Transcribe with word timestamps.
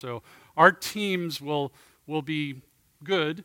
So 0.00 0.22
our 0.56 0.72
teams 0.72 1.40
will 1.40 1.72
will 2.06 2.22
be 2.22 2.62
good. 3.02 3.44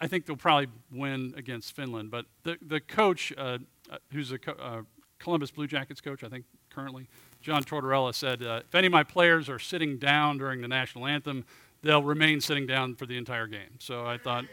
I 0.00 0.06
think 0.06 0.26
they'll 0.26 0.36
probably 0.36 0.68
win 0.90 1.34
against 1.36 1.74
Finland. 1.74 2.10
But 2.10 2.26
the 2.44 2.58
the 2.60 2.80
coach, 2.80 3.32
uh, 3.36 3.58
uh 3.90 3.98
who's 4.12 4.32
a 4.32 4.38
co- 4.38 4.52
uh, 4.52 4.82
Columbus 5.18 5.50
Blue 5.50 5.66
Jackets 5.66 6.00
coach, 6.00 6.24
I 6.24 6.28
think 6.28 6.44
currently, 6.70 7.08
John 7.40 7.62
Tortorella 7.62 8.14
said, 8.14 8.42
uh, 8.42 8.62
if 8.66 8.74
any 8.74 8.86
of 8.86 8.92
my 8.92 9.04
players 9.04 9.48
are 9.48 9.58
sitting 9.58 9.98
down 9.98 10.38
during 10.38 10.60
the 10.60 10.68
national 10.68 11.06
anthem, 11.06 11.44
they'll 11.82 12.02
remain 12.02 12.40
sitting 12.40 12.66
down 12.66 12.94
for 12.94 13.06
the 13.06 13.16
entire 13.16 13.46
game. 13.46 13.78
So 13.78 14.06
I 14.06 14.18
thought 14.18 14.44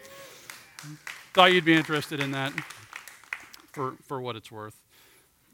thought 1.33 1.53
you'd 1.53 1.65
be 1.65 1.75
interested 1.75 2.19
in 2.19 2.31
that 2.31 2.53
for 3.71 3.95
for 4.07 4.21
what 4.21 4.35
it's 4.35 4.51
worth. 4.51 4.79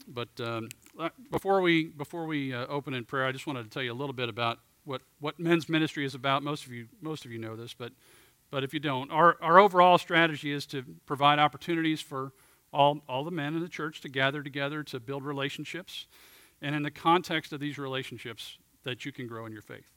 But 0.08 0.28
um, 0.40 0.68
uh, 0.98 1.10
before 1.30 1.60
we 1.60 1.86
before 1.86 2.26
we 2.26 2.54
uh, 2.54 2.66
open 2.66 2.94
in 2.94 3.04
prayer, 3.04 3.26
I 3.26 3.32
just 3.32 3.46
wanted 3.46 3.64
to 3.64 3.70
tell 3.70 3.82
you 3.82 3.92
a 3.92 3.94
little 3.94 4.14
bit 4.14 4.28
about 4.28 4.60
what 4.86 5.02
what 5.20 5.38
men's 5.38 5.68
ministry 5.68 6.04
is 6.04 6.14
about. 6.14 6.42
Most 6.42 6.64
of 6.64 6.72
you 6.72 6.88
most 7.02 7.24
of 7.26 7.30
you 7.30 7.38
know 7.38 7.56
this, 7.56 7.74
but 7.74 7.92
but 8.50 8.64
if 8.64 8.72
you 8.72 8.80
don't, 8.80 9.10
our 9.10 9.36
our 9.42 9.58
overall 9.58 9.98
strategy 9.98 10.52
is 10.52 10.64
to 10.66 10.82
provide 11.04 11.38
opportunities 11.38 12.00
for 12.00 12.32
all 12.72 13.00
all 13.08 13.24
the 13.24 13.30
men 13.30 13.54
in 13.54 13.60
the 13.60 13.68
church 13.68 14.00
to 14.00 14.08
gather 14.08 14.42
together 14.42 14.82
to 14.84 14.98
build 14.98 15.24
relationships, 15.24 16.06
and 16.62 16.74
in 16.74 16.82
the 16.82 16.90
context 16.90 17.52
of 17.52 17.60
these 17.60 17.76
relationships, 17.76 18.56
that 18.84 19.04
you 19.04 19.12
can 19.12 19.26
grow 19.26 19.44
in 19.44 19.52
your 19.52 19.62
faith. 19.62 19.92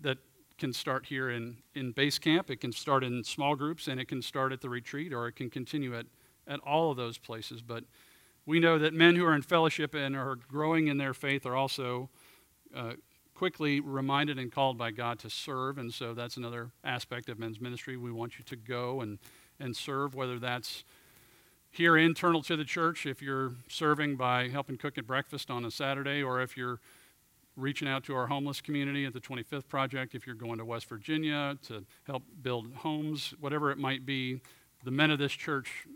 That 0.00 0.18
can 0.58 0.72
start 0.72 1.06
here 1.06 1.30
in, 1.30 1.56
in 1.74 1.92
base 1.92 2.18
camp, 2.18 2.50
it 2.50 2.60
can 2.60 2.72
start 2.72 3.04
in 3.04 3.22
small 3.24 3.54
groups, 3.54 3.86
and 3.86 4.00
it 4.00 4.08
can 4.08 4.20
start 4.20 4.52
at 4.52 4.60
the 4.60 4.68
retreat, 4.68 5.12
or 5.12 5.28
it 5.28 5.36
can 5.36 5.48
continue 5.48 5.96
at, 5.96 6.06
at 6.46 6.60
all 6.60 6.90
of 6.90 6.96
those 6.96 7.16
places. 7.16 7.62
But 7.62 7.84
we 8.44 8.58
know 8.60 8.78
that 8.78 8.92
men 8.92 9.14
who 9.14 9.24
are 9.24 9.34
in 9.34 9.42
fellowship 9.42 9.94
and 9.94 10.16
are 10.16 10.34
growing 10.34 10.88
in 10.88 10.98
their 10.98 11.14
faith 11.14 11.46
are 11.46 11.54
also 11.54 12.10
uh, 12.74 12.94
quickly 13.38 13.78
reminded 13.78 14.36
and 14.36 14.50
called 14.50 14.76
by 14.76 14.90
God 14.90 15.20
to 15.20 15.30
serve. 15.30 15.78
And 15.78 15.94
so 15.94 16.12
that's 16.12 16.36
another 16.36 16.72
aspect 16.82 17.28
of 17.28 17.38
men's 17.38 17.60
ministry. 17.60 17.96
We 17.96 18.10
want 18.10 18.36
you 18.36 18.44
to 18.44 18.56
go 18.56 19.00
and, 19.00 19.18
and 19.60 19.76
serve, 19.76 20.12
whether 20.12 20.40
that's 20.40 20.82
here 21.70 21.96
internal 21.96 22.42
to 22.42 22.56
the 22.56 22.64
church, 22.64 23.06
if 23.06 23.22
you're 23.22 23.52
serving 23.68 24.16
by 24.16 24.48
helping 24.48 24.76
cook 24.76 24.98
at 24.98 25.06
breakfast 25.06 25.52
on 25.52 25.64
a 25.64 25.70
Saturday, 25.70 26.20
or 26.20 26.42
if 26.42 26.56
you're 26.56 26.80
reaching 27.56 27.86
out 27.86 28.02
to 28.04 28.14
our 28.16 28.26
homeless 28.26 28.60
community 28.60 29.04
at 29.04 29.12
the 29.12 29.20
25th 29.20 29.68
Project, 29.68 30.16
if 30.16 30.26
you're 30.26 30.34
going 30.34 30.58
to 30.58 30.64
West 30.64 30.88
Virginia 30.88 31.56
to 31.68 31.84
help 32.08 32.24
build 32.42 32.72
homes, 32.74 33.34
whatever 33.38 33.70
it 33.70 33.78
might 33.78 34.04
be, 34.04 34.40
the 34.82 34.90
men 34.90 35.12
of 35.12 35.20
this 35.20 35.32
church 35.32 35.86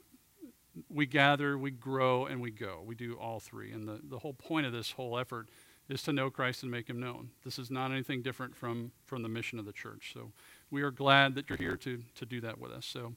we 0.89 1.07
gather, 1.07 1.59
we 1.59 1.73
grow, 1.73 2.27
and 2.27 2.41
we 2.41 2.53
go. 2.53 2.83
We 2.87 2.95
do 2.95 3.15
all 3.15 3.41
three. 3.41 3.73
And 3.73 3.87
the, 3.89 4.01
the 4.09 4.21
whole 4.21 4.33
point 4.33 4.65
of 4.65 4.73
this 4.73 4.93
whole 4.93 5.19
effort 5.19 5.49
is 5.89 6.03
to 6.03 6.13
know 6.13 6.31
Christ 6.31 6.63
and 6.63 6.71
make 6.71 6.89
him 6.89 7.01
known. 7.01 7.31
This 7.45 7.59
is 7.59 7.71
not 7.71 7.91
anything 7.91 8.23
different 8.23 8.57
from, 8.57 8.93
from 9.05 9.23
the 9.23 9.29
mission 9.29 9.59
of 9.59 9.67
the 9.67 9.73
church. 9.73 10.13
So 10.15 10.33
we 10.71 10.83
are 10.83 10.91
glad 10.91 11.35
that 11.35 11.49
you're 11.49 11.59
here 11.59 11.77
to, 11.77 12.03
to 12.15 12.27
do 12.27 12.41
that 12.41 12.59
with 12.59 12.73
us. 12.73 12.87
So 12.87 13.15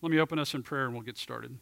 let 0.00 0.10
me 0.10 0.18
open 0.18 0.38
us 0.38 0.54
in 0.54 0.62
prayer 0.62 0.84
and 0.84 0.94
we'll 0.94 1.02
get 1.02 1.18
started. 1.18 1.56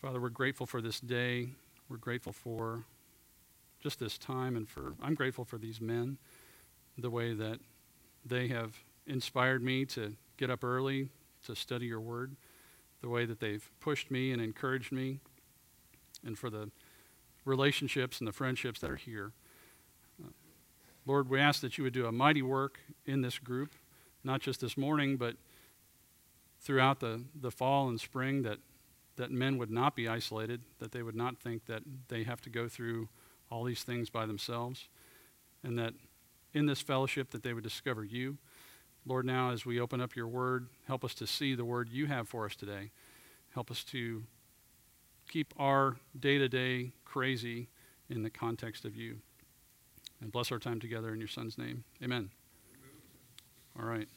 Father, 0.00 0.20
we're 0.20 0.30
grateful 0.30 0.66
for 0.66 0.80
this 0.80 1.00
day. 1.00 1.50
We're 1.88 1.96
grateful 1.96 2.32
for 2.32 2.84
just 3.80 4.00
this 4.00 4.18
time 4.18 4.56
and 4.56 4.68
for 4.68 4.94
I'm 5.02 5.14
grateful 5.14 5.44
for 5.44 5.58
these 5.58 5.80
men, 5.80 6.18
the 6.98 7.10
way 7.10 7.34
that 7.34 7.58
they 8.24 8.48
have 8.48 8.76
inspired 9.06 9.62
me 9.62 9.84
to 9.86 10.14
get 10.36 10.50
up 10.50 10.64
early 10.64 11.08
to 11.46 11.54
study 11.54 11.86
your 11.86 12.00
word, 12.00 12.34
the 13.02 13.08
way 13.08 13.26
that 13.26 13.40
they've 13.40 13.68
pushed 13.80 14.10
me 14.10 14.32
and 14.32 14.40
encouraged 14.40 14.92
me, 14.92 15.18
and 16.24 16.38
for 16.38 16.48
the 16.48 16.70
relationships 17.44 18.20
and 18.20 18.28
the 18.28 18.32
friendships 18.32 18.80
that 18.80 18.90
are 18.90 18.96
here. 18.96 19.32
Uh, 20.22 20.28
Lord, 21.04 21.28
we 21.28 21.40
ask 21.40 21.60
that 21.60 21.76
you 21.76 21.84
would 21.84 21.92
do 21.92 22.06
a 22.06 22.12
mighty 22.12 22.42
work 22.42 22.78
in 23.04 23.20
this 23.20 23.38
group, 23.38 23.72
not 24.22 24.40
just 24.40 24.60
this 24.60 24.76
morning, 24.76 25.16
but 25.16 25.34
throughout 26.60 27.00
the, 27.00 27.22
the 27.34 27.50
fall 27.50 27.88
and 27.88 28.00
spring, 28.00 28.42
that, 28.42 28.58
that 29.16 29.32
men 29.32 29.58
would 29.58 29.70
not 29.70 29.96
be 29.96 30.06
isolated, 30.06 30.62
that 30.78 30.92
they 30.92 31.02
would 31.02 31.16
not 31.16 31.36
think 31.38 31.66
that 31.66 31.82
they 32.06 32.22
have 32.22 32.40
to 32.42 32.50
go 32.50 32.68
through 32.68 33.08
all 33.50 33.64
these 33.64 33.82
things 33.82 34.08
by 34.10 34.26
themselves, 34.26 34.88
and 35.64 35.76
that 35.76 35.92
in 36.54 36.66
this 36.66 36.80
fellowship 36.80 37.30
that 37.30 37.42
they 37.42 37.52
would 37.52 37.64
discover 37.64 38.04
you 38.04 38.38
Lord, 39.04 39.26
now 39.26 39.50
as 39.50 39.66
we 39.66 39.80
open 39.80 40.00
up 40.00 40.14
your 40.14 40.28
word, 40.28 40.68
help 40.86 41.04
us 41.04 41.14
to 41.14 41.26
see 41.26 41.54
the 41.54 41.64
word 41.64 41.88
you 41.88 42.06
have 42.06 42.28
for 42.28 42.44
us 42.46 42.54
today. 42.54 42.90
Help 43.52 43.70
us 43.70 43.82
to 43.84 44.22
keep 45.28 45.52
our 45.58 45.96
day 46.18 46.38
to 46.38 46.48
day 46.48 46.92
crazy 47.04 47.68
in 48.08 48.22
the 48.22 48.30
context 48.30 48.84
of 48.84 48.94
you. 48.96 49.18
And 50.20 50.30
bless 50.30 50.52
our 50.52 50.58
time 50.60 50.78
together 50.78 51.12
in 51.12 51.18
your 51.18 51.28
son's 51.28 51.58
name. 51.58 51.82
Amen. 52.02 52.30
All 53.78 53.84
right. 53.84 54.08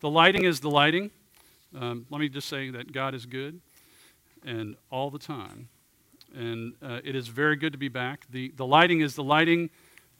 The 0.00 0.10
lighting 0.10 0.44
is 0.44 0.60
the 0.60 0.68
lighting. 0.68 1.10
Um, 1.78 2.06
let 2.10 2.20
me 2.20 2.28
just 2.28 2.48
say 2.48 2.68
that 2.70 2.92
God 2.92 3.14
is 3.14 3.24
good 3.24 3.60
and 4.44 4.76
all 4.90 5.10
the 5.10 5.18
time. 5.18 5.68
And 6.34 6.74
uh, 6.82 7.00
it 7.04 7.14
is 7.14 7.28
very 7.28 7.56
good 7.56 7.72
to 7.72 7.78
be 7.78 7.88
back. 7.88 8.26
The, 8.30 8.52
the 8.56 8.66
lighting 8.66 9.00
is 9.00 9.14
the 9.14 9.22
lighting 9.22 9.70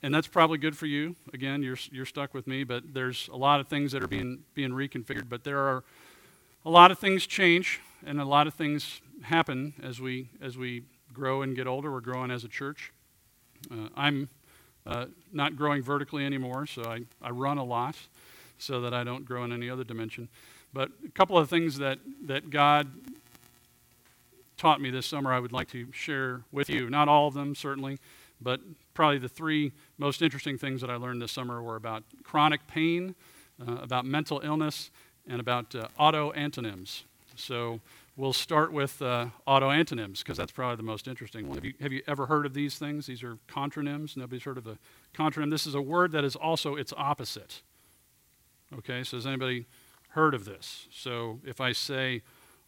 and 0.03 0.15
that's 0.15 0.27
probably 0.27 0.59
good 0.59 0.77
for 0.77 0.87
you. 0.87 1.15
Again, 1.33 1.63
you're, 1.63 1.79
you're 1.91 2.07
stuck 2.07 2.35
with 2.35 2.47
me, 2.47 2.65
but 2.65 2.93
there's 2.93 3.29
a 3.33 3.37
lot 3.37 3.61
of 3.61 3.69
things 3.69 3.93
that 3.93 4.03
are 4.03 4.09
being, 4.09 4.41
being 4.55 4.71
reconfigured. 4.71 5.29
But 5.29 5.45
there 5.45 5.59
are 5.59 5.85
a 6.65 6.71
lot 6.71 6.91
of 6.91 6.99
things 6.99 7.27
change, 7.27 7.81
and 8.05 8.21
a 8.21 8.25
lot 8.25 8.47
of 8.47 8.55
things 8.55 9.01
happen 9.23 9.75
as 9.83 10.01
we, 10.01 10.29
as 10.41 10.59
we 10.59 10.83
grow 11.12 11.43
and 11.43 11.55
get 11.55 11.67
older. 11.67 11.93
We're 11.93 12.01
growing 12.01 12.31
as 12.31 12.43
a 12.43 12.49
church. 12.49 12.93
Uh, 13.71 13.89
I'm 13.97 14.29
uh, 14.87 15.07
not 15.33 15.55
growing 15.55 15.83
vertically 15.83 16.27
anymore, 16.27 16.67
so 16.67 16.83
I, 16.85 17.03
I 17.21 17.31
run 17.31 17.59
a 17.59 17.65
lot 17.65 17.97
so 18.59 18.81
that 18.81 18.93
I 18.93 19.05
don't 19.05 19.25
grow 19.25 19.45
in 19.45 19.53
any 19.53 19.71
other 19.71 19.85
dimension. 19.85 20.29
But 20.73 20.91
a 21.07 21.11
couple 21.11 21.39
of 21.39 21.49
things 21.49 21.79
that, 21.79 21.99
that 22.25 22.51
God 22.51 22.89
taught 24.57 24.81
me 24.81 24.91
this 24.91 25.07
summer 25.07 25.33
I 25.33 25.39
would 25.39 25.53
like 25.53 25.69
to 25.71 25.87
share 25.93 26.43
with 26.51 26.71
you. 26.71 26.89
Not 26.89 27.09
all 27.09 27.29
of 27.29 27.35
them, 27.35 27.55
certainly, 27.55 27.99
but 28.41 28.61
probably 28.95 29.19
the 29.19 29.29
three 29.29 29.73
most 30.03 30.21
interesting 30.21 30.59
things 30.59 30.81
that 30.81 30.91
I 30.91 30.97
learned 30.97 31.23
this 31.23 31.31
summer 31.31 31.63
were 31.63 31.77
about 31.77 32.03
chronic 32.25 32.67
pain, 32.67 33.15
uh, 33.61 33.77
about 33.77 34.05
mental 34.05 34.41
illness, 34.43 34.91
and 35.29 35.39
about 35.39 35.77
uh, 35.77 35.87
autoantonyms. 35.99 37.05
So 37.37 37.79
we'll 38.17 38.33
start 38.33 38.73
with 38.73 39.01
uh, 39.01 39.27
autoantonyms 39.47 40.19
because 40.19 40.37
that's 40.37 40.51
probably 40.51 40.75
the 40.75 40.83
most 40.83 41.07
interesting 41.07 41.47
one. 41.49 41.57
Have 41.57 41.65
you, 41.65 41.75
have 41.81 41.93
you 41.93 42.03
ever 42.09 42.27
heard 42.27 42.47
of 42.47 42.53
these 42.53 42.79
things? 42.79 43.07
These 43.07 43.23
are 43.23 43.39
contronyms. 43.49 44.17
Nobody's 44.17 44.43
heard 44.43 44.59
of 44.59 44.67
a 44.67 44.77
contronym. 45.15 45.53
This 45.53 45.69
is 45.69 45.77
a 45.77 45.81
word 45.81 46.11
that 46.11 46.25
is 46.25 46.35
also 46.35 46.75
its 46.75 46.93
opposite. 46.97 47.62
Okay, 48.77 49.05
so 49.05 49.17
has 49.17 49.27
anybody 49.27 49.67
heard 50.11 50.35
of 50.35 50.45
this? 50.45 50.89
So 50.91 51.39
if 51.47 51.61
I 51.61 51.71
say 51.71 52.23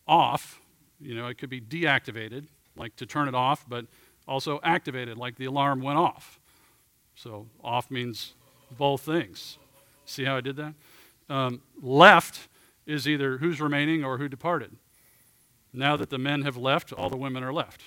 off, 0.07 0.61
you 1.01 1.17
know, 1.17 1.27
it 1.27 1.39
could 1.39 1.51
be 1.51 1.61
deactivated, 1.61 2.47
like 2.77 2.95
to 2.95 3.07
turn 3.07 3.27
it 3.27 3.35
off, 3.35 3.69
but 3.69 3.87
also 4.29 4.61
activated, 4.63 5.19
like 5.19 5.35
the 5.35 5.47
alarm 5.47 5.83
went 5.83 5.99
off. 5.99 6.39
So 7.15 7.47
off 7.63 7.91
means 7.91 8.35
both 8.77 9.03
things. 9.03 9.59
See 10.05 10.25
how 10.25 10.37
I 10.37 10.41
did 10.41 10.57
that? 10.57 10.75
Um, 11.29 11.63
left 11.81 12.49
is 12.87 13.09
either 13.09 13.39
who's 13.39 13.61
remaining 13.61 14.05
or 14.05 14.19
who 14.19 14.29
departed. 14.29 14.77
Now 15.73 15.97
that 15.97 16.11
the 16.11 16.19
men 16.19 16.43
have 16.43 16.57
left, 16.57 16.93
all 16.93 17.09
the 17.09 17.17
women 17.17 17.43
are 17.43 17.53
left. 17.53 17.83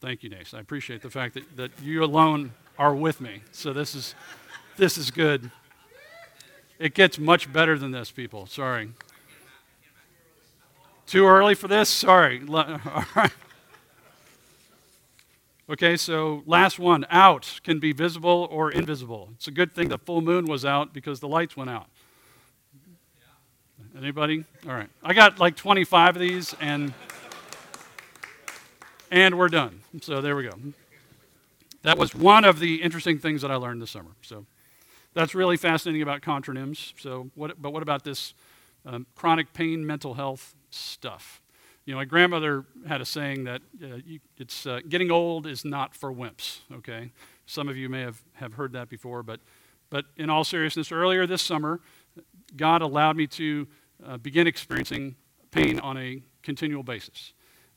Thank 0.00 0.22
you, 0.22 0.28
Nace. 0.28 0.52
I 0.52 0.60
appreciate 0.60 1.00
the 1.02 1.10
fact 1.10 1.34
that, 1.34 1.56
that 1.56 1.70
you 1.82 2.04
alone 2.04 2.52
are 2.78 2.94
with 2.94 3.20
me. 3.20 3.42
So 3.52 3.72
this 3.72 3.94
is 3.94 4.14
this 4.76 4.98
is 4.98 5.10
good. 5.10 5.50
It 6.78 6.94
gets 6.94 7.18
much 7.18 7.52
better 7.52 7.78
than 7.78 7.92
this, 7.92 8.10
people. 8.10 8.46
Sorry. 8.46 8.90
Too 11.06 11.26
early 11.26 11.54
for 11.54 11.68
this? 11.68 11.88
Sorry. 11.88 12.42
All 12.48 13.04
right. 13.14 13.32
Okay, 15.66 15.96
so 15.96 16.42
last 16.44 16.78
one 16.78 17.06
out 17.08 17.60
can 17.64 17.78
be 17.78 17.92
visible 17.92 18.48
or 18.50 18.70
invisible. 18.70 19.30
It's 19.36 19.48
a 19.48 19.50
good 19.50 19.74
thing 19.74 19.88
the 19.88 19.96
full 19.96 20.20
moon 20.20 20.44
was 20.44 20.62
out 20.62 20.92
because 20.92 21.20
the 21.20 21.28
lights 21.28 21.56
went 21.56 21.70
out. 21.70 21.86
Anybody? 23.96 24.44
All 24.68 24.74
right. 24.74 24.90
I 25.02 25.14
got 25.14 25.38
like 25.38 25.56
25 25.56 26.16
of 26.16 26.20
these 26.20 26.54
and 26.60 26.92
and 29.10 29.38
we're 29.38 29.48
done. 29.48 29.80
So 30.02 30.20
there 30.20 30.36
we 30.36 30.42
go. 30.42 30.58
That 31.82 31.96
was 31.96 32.14
one 32.14 32.44
of 32.44 32.58
the 32.58 32.82
interesting 32.82 33.18
things 33.18 33.40
that 33.40 33.50
I 33.50 33.54
learned 33.54 33.80
this 33.80 33.92
summer. 33.92 34.10
So 34.20 34.44
that's 35.14 35.34
really 35.34 35.56
fascinating 35.56 36.02
about 36.02 36.20
contronyms. 36.20 36.92
So 37.00 37.30
what 37.36 37.62
but 37.62 37.72
what 37.72 37.82
about 37.82 38.04
this 38.04 38.34
um, 38.84 39.06
chronic 39.14 39.54
pain 39.54 39.86
mental 39.86 40.12
health 40.12 40.54
stuff? 40.70 41.40
You 41.86 41.92
know, 41.92 41.98
my 41.98 42.06
grandmother 42.06 42.64
had 42.86 43.02
a 43.02 43.04
saying 43.04 43.44
that 43.44 43.60
uh, 43.82 43.96
you, 44.04 44.20
it's 44.38 44.66
uh, 44.66 44.80
getting 44.88 45.10
old 45.10 45.46
is 45.46 45.64
not 45.64 45.94
for 45.94 46.12
wimps. 46.12 46.60
Okay, 46.72 47.12
some 47.44 47.68
of 47.68 47.76
you 47.76 47.88
may 47.90 48.00
have, 48.00 48.22
have 48.34 48.54
heard 48.54 48.72
that 48.72 48.88
before, 48.88 49.22
but 49.22 49.40
but 49.90 50.06
in 50.16 50.30
all 50.30 50.44
seriousness, 50.44 50.90
earlier 50.90 51.26
this 51.26 51.42
summer, 51.42 51.80
God 52.56 52.80
allowed 52.80 53.16
me 53.16 53.26
to 53.28 53.68
uh, 54.04 54.16
begin 54.16 54.46
experiencing 54.46 55.14
pain 55.50 55.78
on 55.78 55.96
a 55.98 56.22
continual 56.42 56.82
basis. 56.82 57.32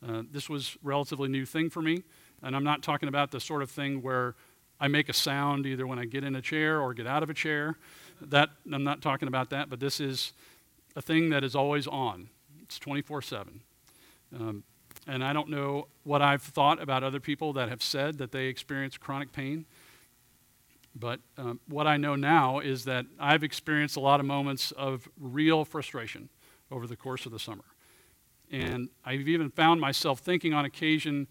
Uh, 0.07 0.23
this 0.31 0.49
was 0.49 0.77
relatively 0.81 1.27
new 1.27 1.45
thing 1.45 1.69
for 1.69 1.81
me, 1.81 2.03
and 2.41 2.55
I'm 2.55 2.63
not 2.63 2.83
talking 2.83 3.09
about 3.09 3.31
the 3.31 3.39
sort 3.39 3.61
of 3.61 3.69
thing 3.69 4.01
where 4.01 4.35
I 4.79 4.87
make 4.87 5.09
a 5.09 5.13
sound 5.13 5.65
either 5.65 5.85
when 5.85 5.99
I 5.99 6.05
get 6.05 6.23
in 6.23 6.35
a 6.35 6.41
chair 6.41 6.79
or 6.79 6.93
get 6.93 7.07
out 7.07 7.23
of 7.23 7.29
a 7.29 7.33
chair. 7.33 7.77
That 8.21 8.49
I'm 8.71 8.83
not 8.83 9.01
talking 9.01 9.27
about 9.27 9.49
that, 9.49 9.69
but 9.69 9.79
this 9.79 9.99
is 9.99 10.33
a 10.95 11.01
thing 11.01 11.29
that 11.31 11.43
is 11.43 11.55
always 11.55 11.87
on. 11.87 12.29
It's 12.63 12.79
24/7. 12.79 13.61
Um, 14.35 14.63
and 15.07 15.23
I 15.23 15.33
don't 15.33 15.49
know 15.49 15.87
what 16.03 16.21
I've 16.21 16.41
thought 16.41 16.81
about 16.81 17.03
other 17.03 17.19
people 17.19 17.53
that 17.53 17.69
have 17.69 17.81
said 17.81 18.17
that 18.17 18.31
they 18.31 18.45
experience 18.47 18.97
chronic 18.97 19.31
pain. 19.31 19.65
But 20.95 21.19
um, 21.37 21.59
what 21.67 21.87
I 21.87 21.97
know 21.97 22.15
now 22.15 22.59
is 22.59 22.85
that 22.85 23.05
I've 23.19 23.43
experienced 23.43 23.95
a 23.95 23.99
lot 23.99 24.19
of 24.19 24.25
moments 24.25 24.71
of 24.71 25.07
real 25.19 25.63
frustration 25.63 26.29
over 26.71 26.87
the 26.87 26.95
course 26.95 27.25
of 27.25 27.31
the 27.31 27.39
summer. 27.39 27.63
And 28.51 28.89
I've 29.05 29.27
even 29.27 29.49
found 29.49 29.79
myself 29.79 30.19
thinking 30.19 30.53
on 30.53 30.65
occasion 30.65 31.27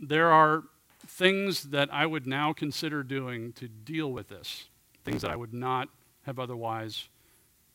there 0.00 0.30
are 0.30 0.64
things 1.06 1.64
that 1.64 1.92
I 1.92 2.06
would 2.06 2.26
now 2.26 2.52
consider 2.52 3.02
doing 3.02 3.52
to 3.54 3.68
deal 3.68 4.10
with 4.10 4.28
this, 4.28 4.68
things 5.04 5.22
that 5.22 5.30
I 5.30 5.36
would 5.36 5.52
not 5.52 5.88
have 6.22 6.38
otherwise 6.38 7.08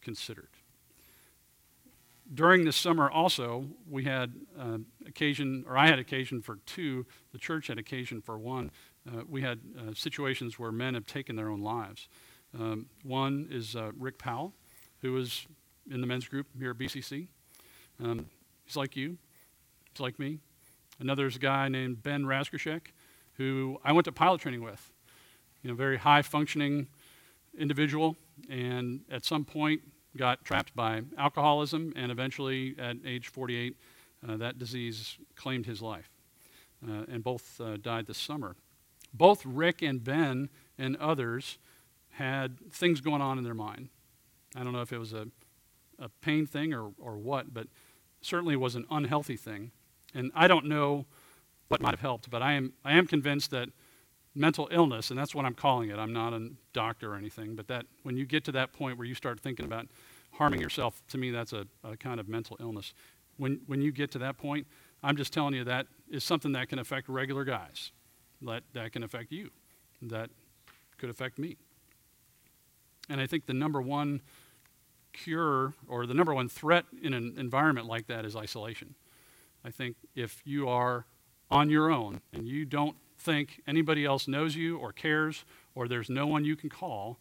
considered. 0.02 0.50
During 2.34 2.66
this 2.66 2.76
summer, 2.76 3.10
also, 3.10 3.68
we 3.90 4.04
had 4.04 4.34
uh, 4.60 4.80
occasion, 5.06 5.64
or 5.68 5.78
I 5.78 5.88
had 5.88 5.98
occasion 5.98 6.42
for 6.42 6.58
two, 6.66 7.06
the 7.32 7.38
church 7.38 7.68
had 7.68 7.78
occasion 7.78 8.22
for 8.22 8.38
one. 8.38 8.72
Uh, 9.08 9.22
we 9.30 9.42
had 9.42 9.60
uh, 9.78 9.94
situations 9.94 10.60
where 10.60 10.72
men 10.72 10.94
have 10.94 11.06
taken 11.06 11.38
their 11.38 11.50
own 11.50 11.62
lives. 11.62 12.10
Um, 12.58 12.88
one 13.04 13.48
is 13.50 13.76
uh, 13.76 13.92
Rick 13.98 14.18
Powell, 14.18 14.54
who 15.02 15.14
was 15.14 15.48
in 15.90 16.02
the 16.02 16.08
men's 16.08 16.28
group 16.28 16.48
here 16.60 16.72
at 16.72 16.78
BCC. 16.78 17.28
Um, 18.04 18.26
he's 18.66 18.76
like 18.76 18.96
you, 18.96 19.18
he's 19.94 20.02
like 20.02 20.20
me. 20.20 20.40
Another 21.00 21.28
is 21.28 21.36
a 21.36 21.40
guy 21.40 21.70
named 21.70 22.04
Ben 22.04 22.24
Razgrashek, 22.26 22.88
who 23.34 23.80
I 23.84 23.92
went 23.94 24.06
to 24.06 24.12
pilot 24.12 24.42
training 24.42 24.64
with. 24.64 24.92
You 25.62 25.70
know, 25.70 25.76
very 25.76 25.98
high 25.98 26.24
functioning 26.24 26.88
individual, 27.58 28.18
and 28.50 29.02
at 29.10 29.24
some 29.24 29.46
point 29.46 29.82
got 30.18 30.44
trapped 30.44 30.76
by 30.76 31.02
alcoholism, 31.18 31.94
and 31.96 32.12
eventually, 32.12 32.76
at 32.78 32.98
age 33.06 33.28
48, 33.28 33.76
uh, 34.28 34.38
that 34.38 34.58
disease 34.58 35.18
claimed 35.36 35.66
his 35.66 35.82
life. 35.82 36.10
Uh, 36.88 37.06
and 37.08 37.24
both 37.24 37.60
uh, 37.60 37.78
died 37.78 38.06
this 38.06 38.18
summer. 38.18 38.56
Both 39.14 39.46
Rick 39.46 39.82
and 39.82 40.04
Ben 40.04 40.50
and 40.78 40.96
others 40.98 41.58
had 42.12 42.60
things 42.72 43.02
going 43.02 43.22
on 43.22 43.38
in 43.38 43.44
their 43.44 43.54
mind. 43.54 43.90
I 44.56 44.64
don't 44.64 44.74
know 44.74 44.82
if 44.82 44.92
it 44.92 45.00
was 45.00 45.14
a, 45.14 45.28
a 46.00 46.10
pain 46.22 46.46
thing 46.46 46.74
or, 46.74 46.92
or 47.00 47.18
what, 47.18 47.54
but 47.54 47.68
certainly 48.22 48.56
was 48.56 48.76
an 48.76 48.86
unhealthy 48.90 49.38
thing. 49.38 49.72
And 50.14 50.32
I 50.36 50.48
don't 50.48 50.66
know 50.66 51.06
what 51.68 51.82
might 51.82 51.92
have 51.92 52.02
helped, 52.02 52.30
but 52.30 52.42
I 52.42 52.54
am, 52.54 52.74
I 52.84 52.94
am 52.94 53.08
convinced 53.08 53.52
that 53.52 53.70
mental 54.34 54.68
illness, 54.72 55.10
and 55.10 55.20
that's 55.20 55.34
what 55.34 55.46
I'm 55.46 55.54
calling 55.54 55.90
it. 55.90 55.98
I'm 55.98 56.14
not 56.14 56.34
a 56.34 56.50
doctor 56.74 57.14
or 57.14 57.16
anything, 57.16 57.56
but 57.56 57.68
that 57.68 57.86
when 58.04 58.16
you 58.16 58.26
get 58.26 58.44
to 58.46 58.52
that 58.54 58.72
point 58.72 58.98
where 58.98 59.08
you 59.08 59.16
start 59.16 59.40
thinking 59.40 59.66
about 59.66 59.88
harming 60.32 60.62
yourself, 60.62 61.02
to 61.10 61.18
me, 61.18 61.32
that's 61.32 61.54
a, 61.54 61.66
a 61.84 61.98
kind 61.98 62.20
of 62.20 62.28
mental 62.28 62.58
illness. 62.60 62.94
When, 63.38 63.62
when 63.68 63.82
you 63.82 63.92
get 63.92 64.12
to 64.12 64.20
that 64.20 64.38
point, 64.38 64.68
I'm 65.04 65.16
just 65.16 65.34
telling 65.34 65.54
you 65.54 65.64
that 65.64 65.88
is 66.10 66.24
something 66.24 66.52
that 66.54 66.70
can 66.70 66.80
affect 66.80 67.08
regular 67.10 67.44
guys. 67.44 67.92
That, 68.42 68.64
that 68.74 68.92
can 68.92 69.04
affect 69.04 69.32
you. 69.32 69.50
That 70.02 70.30
could 70.98 71.10
affect 71.10 71.40
me. 71.40 71.58
And 73.10 73.22
I 73.22 73.28
think 73.28 73.46
the 73.46 73.54
number 73.54 73.82
one 73.82 74.22
cure 75.14 75.74
or 75.88 76.06
the 76.06 76.14
number 76.14 76.34
one 76.34 76.50
threat 76.50 76.86
in 77.02 77.14
an 77.14 77.36
environment 77.38 77.88
like 77.88 78.08
that 78.08 78.26
is 78.26 78.36
isolation. 78.36 78.96
I 79.66 79.72
think 79.72 79.96
if 80.16 80.42
you 80.46 80.68
are 80.68 81.06
on 81.50 81.70
your 81.70 81.90
own 81.90 82.22
and 82.34 82.48
you 82.48 82.66
don't 82.66 82.96
think 83.18 83.62
anybody 83.68 84.06
else 84.06 84.28
knows 84.28 84.56
you 84.56 84.78
or 84.78 84.92
cares 84.92 85.46
or 85.74 85.88
there's 85.88 86.10
no 86.10 86.28
one 86.28 86.46
you 86.46 86.56
can 86.56 86.70
call, 86.70 87.18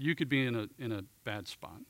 you 0.00 0.14
could 0.14 0.28
be 0.28 0.46
in 0.46 0.54
a, 0.54 0.66
in 0.78 0.92
a 0.92 1.02
bad 1.24 1.46
spot. 1.46 1.80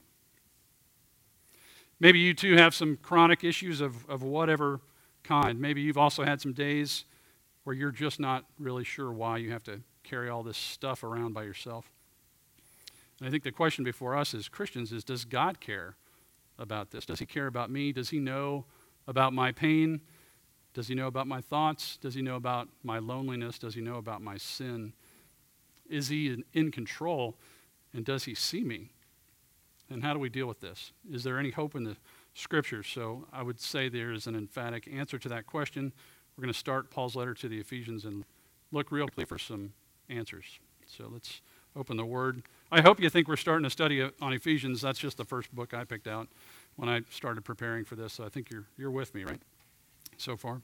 Maybe 1.98 2.18
you 2.18 2.34
too 2.34 2.56
have 2.56 2.74
some 2.74 2.96
chronic 2.96 3.44
issues 3.44 3.80
of, 3.80 4.08
of 4.08 4.22
whatever 4.22 4.80
kind. 5.22 5.60
Maybe 5.60 5.82
you've 5.82 5.98
also 5.98 6.24
had 6.24 6.40
some 6.40 6.52
days 6.52 7.04
where 7.64 7.76
you're 7.76 7.90
just 7.90 8.18
not 8.18 8.44
really 8.58 8.84
sure 8.84 9.12
why 9.12 9.36
you 9.36 9.52
have 9.52 9.62
to 9.64 9.80
carry 10.02 10.28
all 10.28 10.42
this 10.42 10.56
stuff 10.56 11.04
around 11.04 11.34
by 11.34 11.42
yourself. 11.42 11.92
And 13.18 13.28
I 13.28 13.30
think 13.30 13.44
the 13.44 13.52
question 13.52 13.84
before 13.84 14.16
us 14.16 14.32
as 14.32 14.48
Christians 14.48 14.92
is 14.92 15.04
Does 15.04 15.26
God 15.26 15.60
care 15.60 15.96
about 16.58 16.90
this? 16.90 17.04
Does 17.04 17.18
He 17.18 17.26
care 17.26 17.46
about 17.46 17.70
me? 17.70 17.92
Does 17.92 18.08
He 18.08 18.18
know 18.18 18.64
about 19.06 19.34
my 19.34 19.52
pain? 19.52 20.00
Does 20.72 20.88
he 20.88 20.94
know 20.94 21.08
about 21.08 21.26
my 21.26 21.40
thoughts? 21.40 21.96
Does 21.96 22.14
he 22.14 22.22
know 22.22 22.36
about 22.36 22.68
my 22.82 22.98
loneliness? 22.98 23.58
Does 23.58 23.74
he 23.74 23.80
know 23.80 23.96
about 23.96 24.22
my 24.22 24.36
sin? 24.36 24.92
Is 25.88 26.08
he 26.08 26.44
in 26.52 26.70
control? 26.70 27.36
And 27.94 28.04
does 28.04 28.24
he 28.24 28.34
see 28.34 28.62
me? 28.62 28.90
And 29.88 30.04
how 30.04 30.12
do 30.12 30.20
we 30.20 30.28
deal 30.28 30.46
with 30.46 30.60
this? 30.60 30.92
Is 31.10 31.24
there 31.24 31.38
any 31.38 31.50
hope 31.50 31.74
in 31.74 31.84
the 31.84 31.96
scriptures? 32.34 32.86
So 32.86 33.26
I 33.32 33.42
would 33.42 33.60
say 33.60 33.88
there 33.88 34.12
is 34.12 34.26
an 34.26 34.36
emphatic 34.36 34.88
answer 34.92 35.18
to 35.18 35.28
that 35.28 35.46
question. 35.46 35.92
We're 36.36 36.42
going 36.42 36.52
to 36.52 36.58
start 36.58 36.90
Paul's 36.90 37.16
letter 37.16 37.34
to 37.34 37.48
the 37.48 37.58
Ephesians 37.58 38.04
and 38.04 38.24
look 38.70 38.92
real 38.92 39.06
quickly 39.06 39.24
for 39.24 39.38
some 39.38 39.72
answers. 40.08 40.60
So 40.86 41.08
let's 41.12 41.40
open 41.74 41.96
the 41.96 42.06
Word. 42.06 42.42
I 42.70 42.80
hope 42.80 43.00
you 43.00 43.10
think 43.10 43.26
we're 43.26 43.36
starting 43.36 43.64
to 43.64 43.70
study 43.70 44.00
uh, 44.00 44.10
on 44.22 44.32
Ephesians. 44.32 44.80
That's 44.80 44.98
just 44.98 45.16
the 45.16 45.24
first 45.24 45.52
book 45.54 45.74
I 45.74 45.84
picked 45.84 46.06
out 46.06 46.28
when 46.76 46.88
I 46.88 47.02
started 47.10 47.44
preparing 47.44 47.84
for 47.84 47.96
this. 47.96 48.14
So 48.14 48.24
I 48.24 48.28
think 48.28 48.50
you're, 48.50 48.66
you're 48.76 48.90
with 48.90 49.14
me, 49.14 49.24
right? 49.24 49.40
so 50.20 50.36
far. 50.36 50.60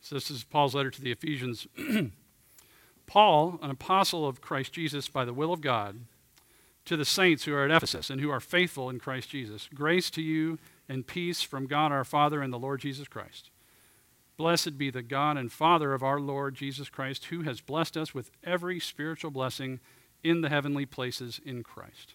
So, 0.00 0.14
this 0.14 0.30
is 0.30 0.42
Paul's 0.42 0.74
letter 0.74 0.90
to 0.90 1.00
the 1.00 1.12
Ephesians. 1.12 1.66
Paul, 3.12 3.58
an 3.60 3.68
apostle 3.68 4.26
of 4.26 4.40
Christ 4.40 4.72
Jesus 4.72 5.06
by 5.06 5.26
the 5.26 5.34
will 5.34 5.52
of 5.52 5.60
God, 5.60 6.00
to 6.86 6.96
the 6.96 7.04
saints 7.04 7.44
who 7.44 7.52
are 7.52 7.66
at 7.66 7.70
Ephesus 7.70 8.08
and 8.08 8.22
who 8.22 8.30
are 8.30 8.40
faithful 8.40 8.88
in 8.88 8.98
Christ 8.98 9.28
Jesus, 9.28 9.68
grace 9.74 10.08
to 10.08 10.22
you 10.22 10.58
and 10.88 11.06
peace 11.06 11.42
from 11.42 11.66
God 11.66 11.92
our 11.92 12.06
Father 12.06 12.40
and 12.40 12.50
the 12.50 12.58
Lord 12.58 12.80
Jesus 12.80 13.06
Christ. 13.08 13.50
Blessed 14.38 14.78
be 14.78 14.88
the 14.88 15.02
God 15.02 15.36
and 15.36 15.52
Father 15.52 15.92
of 15.92 16.02
our 16.02 16.20
Lord 16.20 16.54
Jesus 16.54 16.88
Christ, 16.88 17.26
who 17.26 17.42
has 17.42 17.60
blessed 17.60 17.98
us 17.98 18.14
with 18.14 18.30
every 18.42 18.80
spiritual 18.80 19.30
blessing 19.30 19.80
in 20.24 20.40
the 20.40 20.48
heavenly 20.48 20.86
places 20.86 21.38
in 21.44 21.62
Christ. 21.62 22.14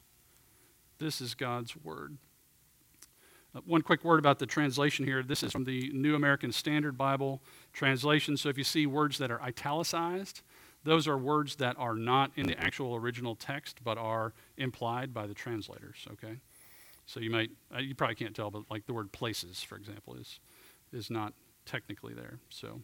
This 0.98 1.22
is 1.22 1.36
God's 1.36 1.76
word. 1.76 2.18
Uh, 3.54 3.60
one 3.68 3.84
quick 3.84 4.04
word 4.04 4.18
about 4.18 4.40
the 4.40 4.48
translation 4.48 5.06
here. 5.06 5.22
This 5.22 5.44
is 5.44 5.52
from 5.52 5.66
the 5.66 5.92
New 5.94 6.16
American 6.16 6.52
Standard 6.52 6.98
Bible 6.98 7.40
translation. 7.72 8.36
So 8.36 8.50
if 8.50 8.58
you 8.58 8.64
see 8.64 8.88
words 8.88 9.20
that 9.20 9.30
are 9.30 9.44
italicized, 9.44 10.42
those 10.84 11.08
are 11.08 11.18
words 11.18 11.58
that 11.58 11.76
are 11.78 11.96
not 11.96 12.32
in 12.36 12.48
the 12.48 12.60
actual 12.60 12.96
original 12.96 13.36
text 13.36 13.80
but 13.84 13.98
are 13.98 14.34
implied 14.58 15.14
by 15.14 15.28
the 15.28 15.34
translators, 15.34 16.06
okay? 16.14 16.38
So 17.06 17.20
you 17.20 17.30
might, 17.30 17.52
uh, 17.74 17.80
you 17.80 17.96
probably 17.96 18.16
can't 18.16 18.36
tell, 18.36 18.52
but 18.52 18.64
like 18.70 18.86
the 18.86 18.94
word 18.94 19.12
places, 19.12 19.64
for 19.64 19.76
example, 19.78 20.16
is, 20.16 20.40
is 20.92 21.10
not 21.10 21.34
technically 21.66 22.14
there. 22.14 22.40
So, 22.50 22.82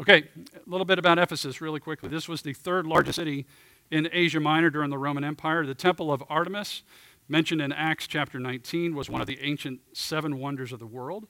okay, 0.00 0.28
a 0.36 0.70
little 0.70 0.84
bit 0.84 0.98
about 0.98 1.18
Ephesus 1.18 1.60
really 1.60 1.80
quickly. 1.80 2.08
This 2.08 2.28
was 2.28 2.42
the 2.42 2.52
third 2.52 2.86
largest 2.86 3.16
city 3.16 3.46
in 3.90 4.08
Asia 4.12 4.40
Minor 4.40 4.70
during 4.70 4.90
the 4.90 4.98
Roman 4.98 5.24
Empire. 5.24 5.64
The 5.64 5.74
Temple 5.74 6.12
of 6.12 6.22
Artemis 6.28 6.82
mentioned 7.28 7.60
in 7.60 7.72
Acts 7.72 8.06
chapter 8.06 8.38
19 8.38 8.94
was 8.94 9.08
one 9.08 9.20
of 9.20 9.26
the 9.26 9.38
ancient 9.40 9.80
seven 9.92 10.38
wonders 10.38 10.72
of 10.72 10.78
the 10.78 10.86
world. 10.86 11.26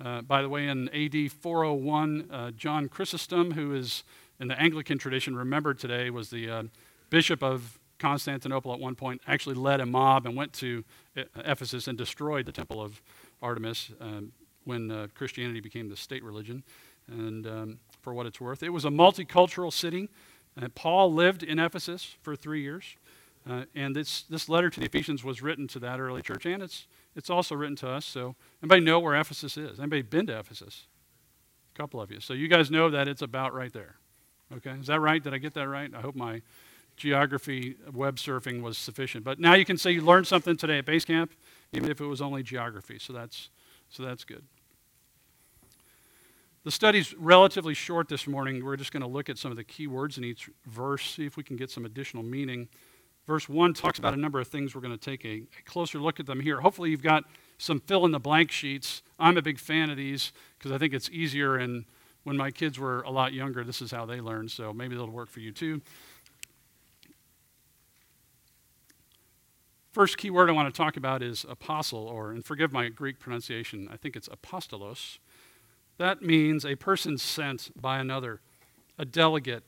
Uh, 0.00 0.20
by 0.22 0.42
the 0.42 0.48
way, 0.48 0.66
in 0.66 0.88
AD 0.88 1.30
401, 1.32 2.28
uh, 2.30 2.50
John 2.52 2.88
Chrysostom, 2.88 3.52
who 3.52 3.74
is 3.74 4.04
in 4.42 4.48
the 4.48 4.60
Anglican 4.60 4.98
tradition 4.98 5.36
remembered 5.36 5.78
today, 5.78 6.10
was 6.10 6.28
the 6.28 6.50
uh, 6.50 6.62
bishop 7.10 7.44
of 7.44 7.78
Constantinople 8.00 8.72
at 8.72 8.80
one 8.80 8.96
point, 8.96 9.22
actually 9.28 9.54
led 9.54 9.80
a 9.80 9.86
mob 9.86 10.26
and 10.26 10.34
went 10.34 10.52
to 10.54 10.82
Ephesus 11.36 11.86
and 11.86 11.96
destroyed 11.96 12.44
the 12.44 12.50
temple 12.50 12.82
of 12.82 13.00
Artemis 13.40 13.92
um, 14.00 14.32
when 14.64 14.90
uh, 14.90 15.06
Christianity 15.14 15.60
became 15.60 15.88
the 15.88 15.96
state 15.96 16.24
religion. 16.24 16.64
And 17.06 17.46
um, 17.46 17.78
for 18.00 18.12
what 18.12 18.26
it's 18.26 18.40
worth, 18.40 18.64
it 18.64 18.70
was 18.70 18.84
a 18.84 18.88
multicultural 18.90 19.72
city. 19.72 20.08
Paul 20.74 21.14
lived 21.14 21.44
in 21.44 21.60
Ephesus 21.60 22.16
for 22.20 22.34
three 22.34 22.62
years. 22.62 22.96
Uh, 23.48 23.64
and 23.76 23.94
this, 23.94 24.22
this 24.22 24.48
letter 24.48 24.70
to 24.70 24.80
the 24.80 24.86
Ephesians 24.86 25.22
was 25.22 25.40
written 25.40 25.68
to 25.68 25.78
that 25.80 26.00
early 26.00 26.22
church, 26.22 26.46
and 26.46 26.62
it's, 26.62 26.86
it's 27.16 27.30
also 27.30 27.54
written 27.54 27.74
to 27.76 27.88
us. 27.88 28.04
So, 28.04 28.36
anybody 28.62 28.82
know 28.82 29.00
where 29.00 29.16
Ephesus 29.16 29.56
is? 29.56 29.80
Anybody 29.80 30.02
been 30.02 30.26
to 30.26 30.38
Ephesus? 30.38 30.86
A 31.74 31.78
couple 31.78 32.00
of 32.00 32.12
you. 32.12 32.20
So, 32.20 32.34
you 32.34 32.46
guys 32.46 32.70
know 32.70 32.88
that 32.90 33.08
it's 33.08 33.22
about 33.22 33.52
right 33.52 33.72
there. 33.72 33.96
Okay? 34.56 34.72
Is 34.72 34.86
that 34.86 35.00
right? 35.00 35.22
Did 35.22 35.34
I 35.34 35.38
get 35.38 35.54
that 35.54 35.68
right? 35.68 35.92
I 35.94 36.00
hope 36.00 36.14
my 36.14 36.42
geography 36.96 37.76
web 37.92 38.16
surfing 38.16 38.62
was 38.62 38.76
sufficient. 38.76 39.24
But 39.24 39.40
now 39.40 39.54
you 39.54 39.64
can 39.64 39.78
say 39.78 39.90
you 39.90 40.02
learned 40.02 40.26
something 40.26 40.56
today 40.56 40.78
at 40.78 40.86
base 40.86 41.04
camp, 41.04 41.32
even 41.72 41.90
if 41.90 42.00
it 42.00 42.06
was 42.06 42.20
only 42.20 42.42
geography. 42.42 42.98
So, 42.98 43.12
that's, 43.12 43.50
so 43.88 44.02
that's 44.02 44.24
good. 44.24 44.44
The 46.64 46.70
study's 46.70 47.12
relatively 47.14 47.74
short 47.74 48.08
this 48.08 48.28
morning. 48.28 48.64
We're 48.64 48.76
just 48.76 48.92
going 48.92 49.00
to 49.00 49.08
look 49.08 49.28
at 49.28 49.36
some 49.36 49.50
of 49.50 49.56
the 49.56 49.64
key 49.64 49.88
words 49.88 50.16
in 50.16 50.24
each 50.24 50.48
verse, 50.66 51.14
see 51.16 51.26
if 51.26 51.36
we 51.36 51.42
can 51.42 51.56
get 51.56 51.70
some 51.70 51.84
additional 51.84 52.22
meaning. 52.22 52.68
Verse 53.26 53.48
1 53.48 53.74
talks 53.74 53.98
about 53.98 54.14
a 54.14 54.16
number 54.16 54.38
of 54.38 54.48
things. 54.48 54.74
We're 54.74 54.80
going 54.80 54.96
to 54.96 55.04
take 55.04 55.24
a, 55.24 55.42
a, 55.58 55.62
closer 55.64 55.98
look 55.98 56.20
at 56.20 56.26
them 56.26 56.40
here. 56.40 56.60
Hopefully, 56.60 56.90
you've 56.90 57.02
got 57.02 57.24
some 57.58 57.80
fill 57.80 58.04
in 58.04 58.12
the 58.12 58.20
blank 58.20 58.50
sheets. 58.50 59.02
I'm 59.18 59.36
a 59.36 59.42
big 59.42 59.58
fan 59.58 59.90
of 59.90 59.96
these 59.96 60.32
because 60.58 60.72
I 60.72 60.78
think 60.78 60.92
it's 60.92 61.10
easier. 61.10 61.56
And 61.56 61.84
when 62.24 62.36
my 62.36 62.50
kids 62.50 62.78
were 62.78 63.02
a 63.02 63.10
lot 63.10 63.32
younger, 63.32 63.64
this 63.64 63.82
is 63.82 63.90
how 63.90 64.06
they 64.06 64.20
learned. 64.20 64.50
So 64.50 64.72
maybe 64.72 64.94
it'll 64.94 65.10
work 65.10 65.30
for 65.30 65.40
you 65.40 65.52
too. 65.52 65.80
First 69.92 70.16
key 70.16 70.30
word 70.30 70.48
I 70.48 70.52
want 70.52 70.72
to 70.72 70.76
talk 70.76 70.96
about 70.96 71.22
is 71.22 71.44
apostle, 71.46 72.06
or, 72.06 72.30
and 72.30 72.42
forgive 72.42 72.72
my 72.72 72.88
Greek 72.88 73.18
pronunciation, 73.18 73.88
I 73.92 73.98
think 73.98 74.16
it's 74.16 74.28
apostolos. 74.28 75.18
That 75.98 76.22
means 76.22 76.64
a 76.64 76.76
person 76.76 77.18
sent 77.18 77.70
by 77.78 77.98
another, 77.98 78.40
a 78.98 79.04
delegate. 79.04 79.64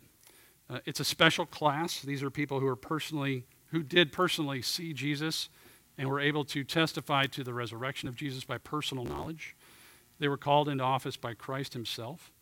Uh, 0.71 0.79
it's 0.87 0.99
a 0.99 1.05
special 1.05 1.45
class. 1.45 2.01
These 2.01 2.23
are 2.23 2.31
people 2.31 2.61
who 2.61 2.67
are 2.67 2.77
personally, 2.77 3.45
who 3.67 3.83
did 3.83 4.13
personally 4.13 4.63
see 4.63 4.95
Jesus 4.95 5.51
and 5.99 6.09
were 6.09 6.21
able 6.21 6.45
to 6.47 6.65
testify 6.65 7.27
to 7.27 7.45
the 7.45 7.53
resurrection 7.53 8.09
of 8.09 8.17
Jesus 8.17 8.45
by 8.45 8.57
personal 8.57 9.05
knowledge. 9.05 9.55
They 10.19 10.29
were 10.29 10.39
called 10.39 10.71
into 10.71 10.85
office 10.85 11.19
by 11.19 11.35
Christ 11.35 11.75
himself. 11.75 12.33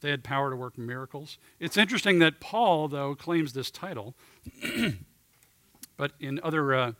They 0.00 0.10
had 0.10 0.22
power 0.22 0.50
to 0.50 0.56
work 0.56 0.76
miracles. 0.76 1.38
It's 1.58 1.76
interesting 1.76 2.18
that 2.18 2.40
Paul, 2.40 2.88
though, 2.88 3.14
claims 3.14 3.52
this 3.52 3.70
title, 3.70 4.14
but 5.96 6.12
in 6.20 6.38
other 6.42 6.74
uh, 6.74 6.92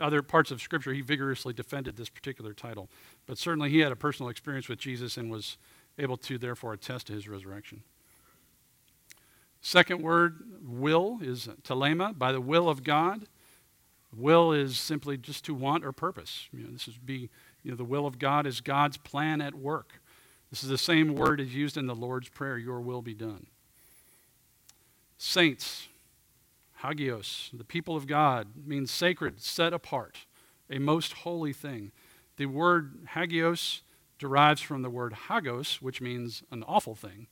other 0.00 0.22
parts 0.22 0.50
of 0.50 0.60
Scripture, 0.60 0.92
he 0.92 1.00
vigorously 1.00 1.52
defended 1.52 1.96
this 1.96 2.08
particular 2.08 2.52
title. 2.52 2.88
But 3.26 3.38
certainly 3.38 3.70
he 3.70 3.80
had 3.80 3.92
a 3.92 3.96
personal 3.96 4.28
experience 4.28 4.68
with 4.68 4.78
Jesus 4.78 5.16
and 5.16 5.30
was 5.30 5.56
able 5.98 6.16
to, 6.18 6.38
therefore, 6.38 6.72
attest 6.72 7.06
to 7.08 7.12
his 7.12 7.28
resurrection. 7.28 7.82
Second 9.60 10.02
word, 10.02 10.44
will, 10.62 11.18
is 11.22 11.48
thelema, 11.62 12.18
by 12.18 12.32
the 12.32 12.40
will 12.40 12.68
of 12.68 12.82
God. 12.82 13.26
Will 14.14 14.52
is 14.52 14.78
simply 14.78 15.16
just 15.16 15.44
to 15.46 15.54
want 15.54 15.84
or 15.84 15.92
purpose. 15.92 16.48
You 16.52 16.64
know, 16.64 16.72
this 16.72 16.86
is 16.86 16.98
be, 16.98 17.30
you 17.62 17.70
know, 17.70 17.76
the 17.76 17.84
will 17.84 18.06
of 18.06 18.18
God 18.18 18.46
is 18.46 18.60
God's 18.60 18.96
plan 18.96 19.40
at 19.40 19.54
work. 19.54 20.00
This 20.54 20.62
is 20.62 20.68
the 20.68 20.78
same 20.78 21.16
word 21.16 21.40
as 21.40 21.52
used 21.52 21.76
in 21.76 21.88
the 21.88 21.96
Lord's 21.96 22.28
Prayer, 22.28 22.56
your 22.56 22.80
will 22.80 23.02
be 23.02 23.12
done. 23.12 23.48
Saints, 25.18 25.88
Hagios, 26.80 27.50
the 27.52 27.64
people 27.64 27.96
of 27.96 28.06
God, 28.06 28.46
means 28.64 28.92
sacred, 28.92 29.42
set 29.42 29.72
apart, 29.72 30.26
a 30.70 30.78
most 30.78 31.12
holy 31.12 31.52
thing. 31.52 31.90
The 32.36 32.46
word 32.46 33.08
hagios 33.16 33.80
derives 34.20 34.60
from 34.60 34.82
the 34.82 34.90
word 34.90 35.14
hagos, 35.26 35.82
which 35.82 36.00
means 36.00 36.44
an 36.52 36.62
awful 36.62 36.94
thing. 36.94 37.26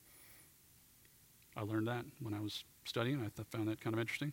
I 1.56 1.62
learned 1.62 1.86
that 1.86 2.04
when 2.20 2.34
I 2.34 2.40
was 2.40 2.64
studying. 2.84 3.24
I 3.24 3.42
found 3.56 3.68
that 3.68 3.80
kind 3.80 3.94
of 3.94 4.00
interesting. 4.00 4.32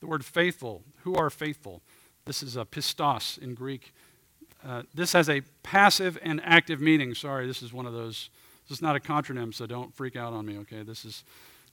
The 0.00 0.08
word 0.08 0.24
faithful, 0.24 0.82
who 1.04 1.14
are 1.14 1.30
faithful? 1.30 1.80
This 2.24 2.42
is 2.42 2.56
a 2.56 2.64
pistos 2.64 3.38
in 3.38 3.54
Greek. 3.54 3.94
Uh, 4.66 4.82
this 4.94 5.12
has 5.12 5.28
a 5.28 5.40
passive 5.62 6.18
and 6.22 6.40
active 6.44 6.80
meaning. 6.80 7.14
Sorry, 7.14 7.46
this 7.46 7.62
is 7.62 7.72
one 7.72 7.86
of 7.86 7.92
those. 7.92 8.30
This 8.68 8.78
is 8.78 8.82
not 8.82 8.94
a 8.94 9.00
contronym, 9.00 9.54
so 9.54 9.66
don't 9.66 9.94
freak 9.94 10.16
out 10.16 10.32
on 10.32 10.46
me. 10.46 10.58
Okay, 10.58 10.82
this 10.82 11.04
is 11.04 11.24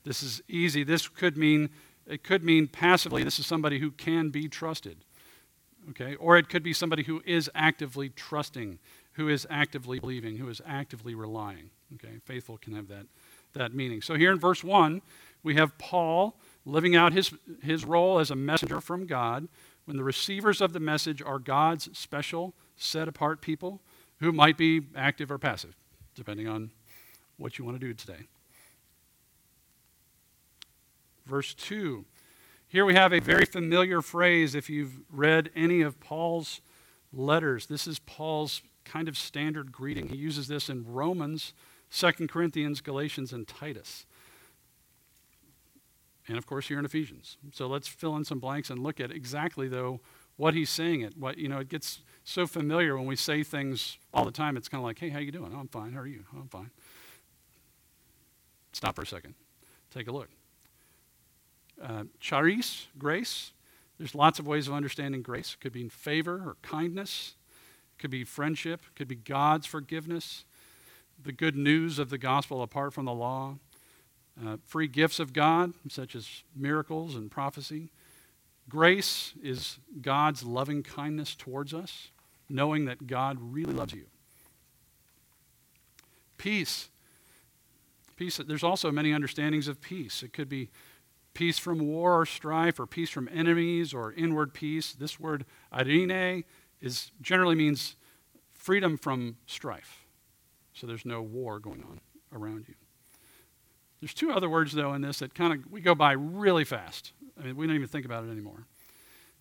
this 0.04 0.22
is 0.22 0.42
easy. 0.48 0.84
This 0.84 1.06
could 1.06 1.36
mean 1.36 1.70
it 2.08 2.24
could 2.24 2.42
mean 2.42 2.68
passively, 2.68 3.22
this 3.22 3.38
is 3.38 3.46
somebody 3.46 3.78
who 3.78 3.90
can 3.90 4.30
be 4.30 4.48
trusted. 4.48 5.04
Okay? 5.90 6.14
Or 6.16 6.36
it 6.36 6.48
could 6.48 6.62
be 6.62 6.72
somebody 6.72 7.02
who 7.02 7.22
is 7.26 7.50
actively 7.54 8.08
trusting, 8.08 8.78
who 9.12 9.28
is 9.28 9.46
actively 9.50 10.00
believing, 10.00 10.38
who 10.38 10.48
is 10.48 10.62
actively 10.66 11.14
relying. 11.14 11.70
Okay? 11.94 12.18
Faithful 12.24 12.56
can 12.56 12.74
have 12.74 12.88
that, 12.88 13.06
that 13.52 13.74
meaning. 13.74 14.00
So 14.00 14.14
here 14.14 14.32
in 14.32 14.38
verse 14.38 14.64
1, 14.64 15.02
we 15.42 15.54
have 15.56 15.76
Paul 15.78 16.36
living 16.64 16.96
out 16.96 17.12
his, 17.12 17.32
his 17.62 17.84
role 17.84 18.18
as 18.18 18.30
a 18.30 18.36
messenger 18.36 18.80
from 18.80 19.06
God 19.06 19.48
when 19.84 19.96
the 19.96 20.04
receivers 20.04 20.60
of 20.60 20.72
the 20.72 20.80
message 20.80 21.22
are 21.22 21.38
God's 21.38 21.96
special, 21.96 22.54
set 22.78 23.08
apart 23.08 23.40
people 23.40 23.80
who 24.20 24.32
might 24.32 24.56
be 24.56 24.82
active 24.96 25.30
or 25.30 25.38
passive, 25.38 25.76
depending 26.14 26.48
on 26.48 26.70
what 27.36 27.58
you 27.58 27.64
want 27.64 27.78
to 27.78 27.86
do 27.86 27.92
today 27.92 28.26
verse 31.28 31.54
2. 31.54 32.04
Here 32.66 32.84
we 32.84 32.94
have 32.94 33.12
a 33.12 33.20
very 33.20 33.44
familiar 33.44 34.02
phrase 34.02 34.54
if 34.54 34.68
you've 34.68 35.00
read 35.10 35.50
any 35.54 35.82
of 35.82 36.00
Paul's 36.00 36.60
letters. 37.12 37.66
This 37.66 37.86
is 37.86 37.98
Paul's 38.00 38.62
kind 38.84 39.08
of 39.08 39.16
standard 39.16 39.70
greeting. 39.70 40.08
He 40.08 40.16
uses 40.16 40.48
this 40.48 40.68
in 40.68 40.84
Romans, 40.86 41.52
2 41.92 42.26
Corinthians, 42.26 42.80
Galatians, 42.80 43.32
and 43.32 43.46
Titus. 43.46 44.06
And 46.26 46.36
of 46.36 46.46
course, 46.46 46.68
here 46.68 46.78
in 46.78 46.84
Ephesians. 46.84 47.36
So 47.52 47.66
let's 47.66 47.88
fill 47.88 48.16
in 48.16 48.24
some 48.24 48.38
blanks 48.38 48.68
and 48.70 48.82
look 48.82 49.00
at 49.00 49.10
exactly, 49.10 49.68
though, 49.68 50.00
what 50.38 50.54
he's 50.54 50.70
saying. 50.70 51.02
It 51.02 51.18
what 51.18 51.36
you 51.36 51.48
know, 51.48 51.58
it 51.58 51.68
gets 51.68 52.00
so 52.24 52.46
familiar 52.46 52.96
when 52.96 53.06
we 53.06 53.16
say 53.16 53.42
things 53.42 53.98
all 54.14 54.24
the 54.24 54.30
time. 54.30 54.56
It's 54.56 54.68
kind 54.68 54.80
of 54.80 54.86
like, 54.86 54.98
"Hey, 54.98 55.10
how 55.10 55.18
you 55.18 55.30
doing? 55.30 55.52
Oh, 55.54 55.58
I'm 55.60 55.68
fine. 55.68 55.92
How 55.92 56.00
are 56.00 56.06
you? 56.06 56.24
Oh, 56.34 56.38
I'm 56.40 56.48
fine." 56.48 56.70
Stop 58.72 58.96
for 58.96 59.02
a 59.02 59.06
second. 59.06 59.34
Take 59.90 60.08
a 60.08 60.12
look. 60.12 60.28
Uh, 61.82 62.04
charis, 62.20 62.86
grace. 62.96 63.52
There's 63.98 64.14
lots 64.14 64.38
of 64.38 64.46
ways 64.46 64.68
of 64.68 64.74
understanding 64.74 65.22
grace. 65.22 65.54
It 65.54 65.60
could 65.60 65.72
be 65.72 65.88
favor 65.88 66.34
or 66.34 66.56
kindness. 66.62 67.34
It 67.96 68.00
could 68.00 68.10
be 68.10 68.24
friendship. 68.24 68.82
It 68.86 68.96
could 68.96 69.08
be 69.08 69.16
God's 69.16 69.66
forgiveness. 69.66 70.44
The 71.20 71.32
good 71.32 71.56
news 71.56 71.98
of 71.98 72.10
the 72.10 72.18
gospel 72.18 72.62
apart 72.62 72.92
from 72.92 73.06
the 73.06 73.14
law. 73.14 73.56
Uh, 74.40 74.58
free 74.64 74.86
gifts 74.86 75.18
of 75.18 75.32
God, 75.32 75.72
such 75.88 76.14
as 76.14 76.44
miracles 76.54 77.16
and 77.16 77.28
prophecy. 77.28 77.90
Grace 78.68 79.32
is 79.42 79.78
God's 80.00 80.42
loving 80.42 80.82
kindness 80.82 81.34
towards 81.34 81.72
us, 81.72 82.10
knowing 82.48 82.84
that 82.84 83.06
God 83.06 83.38
really 83.40 83.72
loves 83.72 83.94
you. 83.94 84.06
Peace. 86.36 86.88
Peace. 88.16 88.36
There's 88.36 88.64
also 88.64 88.90
many 88.90 89.12
understandings 89.12 89.68
of 89.68 89.80
peace. 89.80 90.22
It 90.22 90.32
could 90.32 90.48
be 90.48 90.70
peace 91.34 91.58
from 91.58 91.78
war 91.78 92.20
or 92.20 92.26
strife, 92.26 92.78
or 92.80 92.86
peace 92.86 93.10
from 93.10 93.28
enemies, 93.32 93.94
or 93.94 94.12
inward 94.12 94.52
peace. 94.52 94.92
This 94.92 95.18
word 95.18 95.44
eirene 95.72 96.44
is 96.80 97.12
generally 97.22 97.54
means 97.54 97.96
freedom 98.52 98.96
from 98.96 99.36
strife. 99.46 100.04
So 100.72 100.86
there's 100.86 101.04
no 101.04 101.22
war 101.22 101.58
going 101.58 101.82
on 101.82 102.00
around 102.32 102.66
you. 102.68 102.74
There's 104.00 104.14
two 104.14 104.30
other 104.30 104.48
words 104.48 104.72
though 104.72 104.94
in 104.94 105.02
this 105.02 105.18
that 105.20 105.34
kind 105.34 105.52
of 105.52 105.70
we 105.70 105.80
go 105.80 105.94
by 105.94 106.12
really 106.12 106.64
fast. 106.64 107.12
I 107.38 107.44
mean, 107.44 107.56
we 107.56 107.66
don't 107.66 107.76
even 107.76 107.88
think 107.88 108.04
about 108.04 108.24
it 108.24 108.30
anymore. 108.30 108.66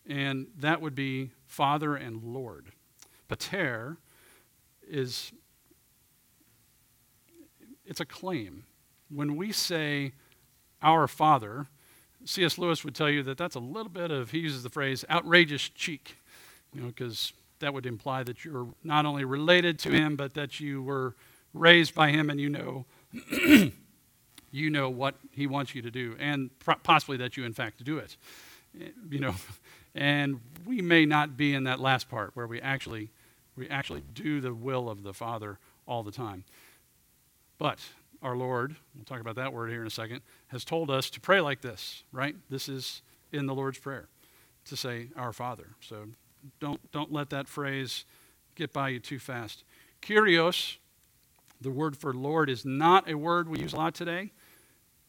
And 0.07 0.47
that 0.59 0.81
would 0.81 0.95
be 0.95 1.31
Father 1.45 1.95
and 1.95 2.23
Lord. 2.23 2.71
Pater 3.27 3.97
is 4.87 5.31
it's 7.85 7.99
a 7.99 8.05
claim. 8.05 8.65
When 9.09 9.35
we 9.37 9.51
say 9.51 10.11
our 10.81 11.07
Father, 11.07 11.67
C.S. 12.25 12.57
Lewis 12.57 12.83
would 12.83 12.93
tell 12.93 13.09
you 13.09 13.23
that 13.23 13.37
that's 13.37 13.55
a 13.55 13.59
little 13.59 13.91
bit 13.91 14.11
of, 14.11 14.31
he 14.31 14.39
uses 14.39 14.63
the 14.63 14.69
phrase, 14.69 15.05
outrageous 15.09 15.69
cheek, 15.69 16.17
you 16.73 16.81
know, 16.81 16.87
because 16.87 17.31
that 17.59 17.73
would 17.73 17.85
imply 17.85 18.23
that 18.23 18.43
you're 18.43 18.67
not 18.83 19.05
only 19.05 19.23
related 19.23 19.79
to 19.79 19.91
him, 19.91 20.15
but 20.15 20.33
that 20.33 20.59
you 20.59 20.83
were 20.83 21.15
raised 21.53 21.95
by 21.95 22.11
him 22.11 22.29
and 22.29 22.39
you 22.39 22.49
know, 22.49 22.85
you 24.57 24.69
know 24.69 24.89
what 24.89 25.15
he 25.31 25.47
wants 25.47 25.75
you 25.75 25.81
to 25.81 25.91
do, 25.91 26.15
and 26.19 26.49
possibly 26.83 27.17
that 27.17 27.37
you, 27.37 27.45
in 27.45 27.53
fact, 27.53 27.83
do 27.83 27.97
it. 27.97 28.17
Eh, 28.79 28.89
you 29.09 29.19
know, 29.19 29.35
and 29.95 30.39
we 30.65 30.81
may 30.81 31.05
not 31.05 31.37
be 31.37 31.53
in 31.53 31.63
that 31.65 31.79
last 31.79 32.09
part 32.09 32.31
where 32.35 32.47
we 32.47 32.59
actually, 32.61 33.09
we 33.55 33.69
actually 33.69 34.03
do 34.13 34.41
the 34.41 34.53
will 34.53 34.89
of 34.89 35.03
the 35.03 35.13
Father 35.13 35.59
all 35.87 36.03
the 36.03 36.11
time. 36.11 36.43
But 37.57 37.79
our 38.21 38.35
Lord, 38.35 38.75
we'll 38.95 39.05
talk 39.05 39.21
about 39.21 39.35
that 39.35 39.53
word 39.53 39.69
here 39.69 39.81
in 39.81 39.87
a 39.87 39.91
second, 39.91 40.21
has 40.47 40.65
told 40.65 40.89
us 40.89 41.09
to 41.11 41.19
pray 41.19 41.41
like 41.41 41.61
this, 41.61 42.03
right? 42.11 42.35
This 42.49 42.67
is 42.67 43.01
in 43.31 43.45
the 43.45 43.53
Lord's 43.53 43.79
Prayer 43.79 44.07
to 44.65 44.75
say, 44.75 45.07
Our 45.15 45.33
Father. 45.33 45.67
So 45.81 46.07
don't, 46.59 46.91
don't 46.91 47.11
let 47.11 47.29
that 47.29 47.47
phrase 47.47 48.05
get 48.55 48.73
by 48.73 48.89
you 48.89 48.99
too 48.99 49.19
fast. 49.19 49.63
Kyrios, 50.01 50.77
the 51.61 51.71
word 51.71 51.97
for 51.97 52.13
Lord, 52.13 52.49
is 52.49 52.65
not 52.65 53.09
a 53.09 53.15
word 53.15 53.49
we 53.49 53.59
use 53.59 53.73
a 53.73 53.77
lot 53.77 53.93
today. 53.93 54.31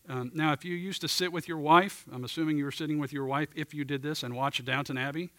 Um, 0.08 0.30
now, 0.34 0.52
if 0.52 0.64
you 0.64 0.74
used 0.74 1.02
to 1.02 1.08
sit 1.08 1.32
with 1.32 1.48
your 1.48 1.58
wife, 1.58 2.06
I'm 2.12 2.24
assuming 2.24 2.56
you 2.56 2.64
were 2.64 2.72
sitting 2.72 2.98
with 2.98 3.12
your 3.12 3.26
wife 3.26 3.48
if 3.54 3.74
you 3.74 3.84
did 3.84 4.02
this 4.02 4.22
and 4.22 4.34
watched 4.34 4.64
Downton 4.64 4.96
Abbey. 4.96 5.30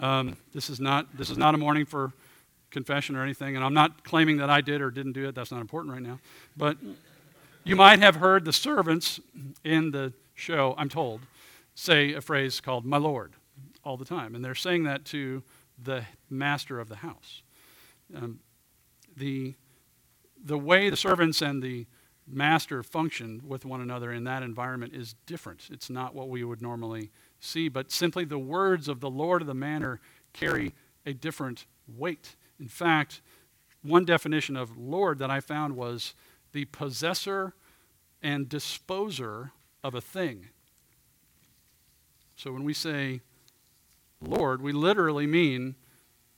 Um, 0.00 0.36
this 0.54 0.70
is 0.70 0.80
not 0.80 1.16
this 1.16 1.30
is 1.30 1.38
not 1.38 1.54
a 1.54 1.58
morning 1.58 1.84
for 1.84 2.12
confession 2.70 3.16
or 3.16 3.22
anything, 3.22 3.56
and 3.56 3.64
I'm 3.64 3.74
not 3.74 4.04
claiming 4.04 4.38
that 4.38 4.50
I 4.50 4.60
did 4.60 4.80
or 4.80 4.90
didn't 4.90 5.12
do 5.12 5.28
it. 5.28 5.34
That's 5.34 5.52
not 5.52 5.60
important 5.60 5.92
right 5.92 6.02
now. 6.02 6.18
But 6.56 6.78
you 7.64 7.76
might 7.76 7.98
have 7.98 8.16
heard 8.16 8.44
the 8.44 8.52
servants 8.52 9.20
in 9.64 9.90
the 9.90 10.12
show, 10.34 10.74
I'm 10.78 10.88
told, 10.88 11.22
say 11.74 12.12
a 12.12 12.20
phrase 12.20 12.60
called 12.60 12.84
my 12.84 12.96
Lord 12.96 13.32
all 13.84 13.96
the 13.96 14.04
time. 14.04 14.34
And 14.34 14.44
they're 14.44 14.54
saying 14.54 14.84
that 14.84 15.04
to 15.06 15.42
the 15.82 16.04
master 16.30 16.78
of 16.78 16.88
the 16.88 16.96
house. 16.96 17.42
Um, 18.14 18.40
the, 19.16 19.54
the 20.44 20.58
way 20.58 20.90
the 20.90 20.96
servants 20.96 21.42
and 21.42 21.62
the 21.62 21.86
master 22.26 22.82
function 22.82 23.42
with 23.46 23.64
one 23.64 23.80
another 23.80 24.12
in 24.12 24.24
that 24.24 24.42
environment 24.42 24.94
is 24.94 25.14
different. 25.26 25.68
It's 25.70 25.88
not 25.88 26.14
what 26.14 26.28
we 26.28 26.42
would 26.42 26.60
normally 26.60 27.10
see, 27.40 27.68
but 27.68 27.92
simply 27.92 28.24
the 28.24 28.38
words 28.38 28.88
of 28.88 29.00
the 29.00 29.10
Lord 29.10 29.42
of 29.42 29.46
the 29.46 29.54
manor 29.54 30.00
carry 30.32 30.74
a 31.04 31.12
different 31.12 31.66
weight 31.86 32.34
In 32.58 32.68
fact, 32.68 33.20
one 33.82 34.04
definition 34.04 34.56
of 34.56 34.76
Lord 34.76 35.18
that 35.18 35.30
I 35.30 35.40
found 35.40 35.76
was 35.76 36.14
the 36.52 36.64
possessor 36.66 37.54
and 38.22 38.48
disposer 38.48 39.52
of 39.84 39.94
a 39.94 40.00
thing. 40.00 40.48
So 42.36 42.52
when 42.52 42.64
we 42.64 42.72
say 42.72 43.20
Lord, 44.20 44.62
we 44.62 44.72
literally 44.72 45.26
mean 45.26 45.76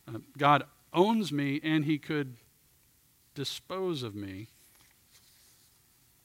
uh, 0.06 0.18
God 0.36 0.64
owns 0.92 1.32
me 1.32 1.60
and 1.62 1.84
he 1.84 1.98
could 1.98 2.36
dispose 3.34 4.02
of 4.02 4.14
me. 4.14 4.48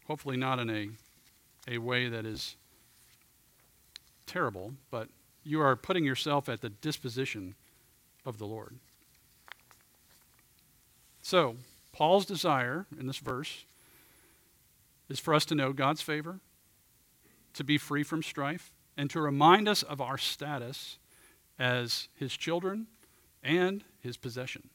Hopefully, 0.07 0.38
not 0.38 0.60
in 0.60 0.69
a, 0.69 0.89
a 1.67 1.77
way 1.77 2.10
that 2.10 2.25
is 2.25 2.55
terrible, 4.25 4.74
but 4.91 5.07
you 5.43 5.62
are 5.62 5.75
putting 5.75 6.03
yourself 6.03 6.50
at 6.50 6.62
the 6.62 6.69
disposition 6.69 7.55
of 8.25 8.38
the 8.38 8.45
Lord. 8.45 8.75
So, 11.22 11.55
Paul's 11.93 12.25
desire 12.25 12.86
in 13.00 13.07
this 13.07 13.17
verse 13.17 13.65
is 15.10 15.19
for 15.19 15.33
us 15.33 15.45
to 15.45 15.55
know 15.55 15.74
God's 15.74 16.01
favor, 16.01 16.39
to 17.53 17.63
be 17.63 17.77
free 17.77 18.03
from 18.03 18.24
strife, 18.24 18.72
and 18.98 19.10
to 19.10 19.22
remind 19.22 19.67
us 19.67 19.83
of 19.83 20.01
our 20.01 20.17
status 20.17 20.98
as 21.60 22.07
his 22.15 22.36
children 22.36 22.88
and 23.43 23.83
his 24.01 24.17
possession. 24.17 24.69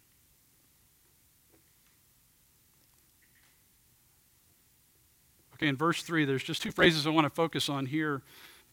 Okay, 5.59 5.67
in 5.67 5.77
verse 5.77 6.03
3, 6.03 6.25
there's 6.25 6.45
just 6.45 6.63
two 6.63 6.71
phrases 6.71 7.05
I 7.05 7.11
want 7.11 7.25
to 7.25 7.31
focus 7.31 7.69
on 7.69 7.87
here. 7.87 8.23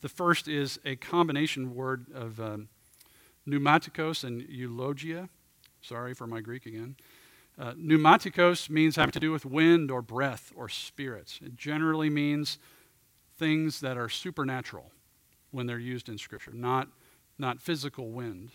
The 0.01 0.09
first 0.09 0.47
is 0.47 0.79
a 0.85 0.95
combination 0.95 1.73
word 1.73 2.05
of 2.13 2.39
um, 2.39 2.67
pneumatikos 3.47 4.23
and 4.23 4.43
eulogia. 4.43 5.29
Sorry 5.81 6.13
for 6.13 6.27
my 6.27 6.41
Greek 6.41 6.67
again. 6.67 6.95
Uh, 7.57 7.71
pneumatikos 7.73 8.69
means 8.69 8.97
having 8.97 9.13
to 9.13 9.19
do 9.19 9.31
with 9.31 9.45
wind 9.45 9.89
or 9.89 10.03
breath 10.03 10.51
or 10.55 10.69
spirits. 10.69 11.39
It 11.43 11.55
generally 11.55 12.11
means 12.11 12.59
things 13.35 13.79
that 13.79 13.97
are 13.97 14.09
supernatural 14.09 14.91
when 15.49 15.65
they're 15.65 15.79
used 15.79 16.07
in 16.07 16.19
Scripture, 16.19 16.51
not, 16.53 16.87
not 17.39 17.59
physical 17.59 18.11
wind. 18.11 18.51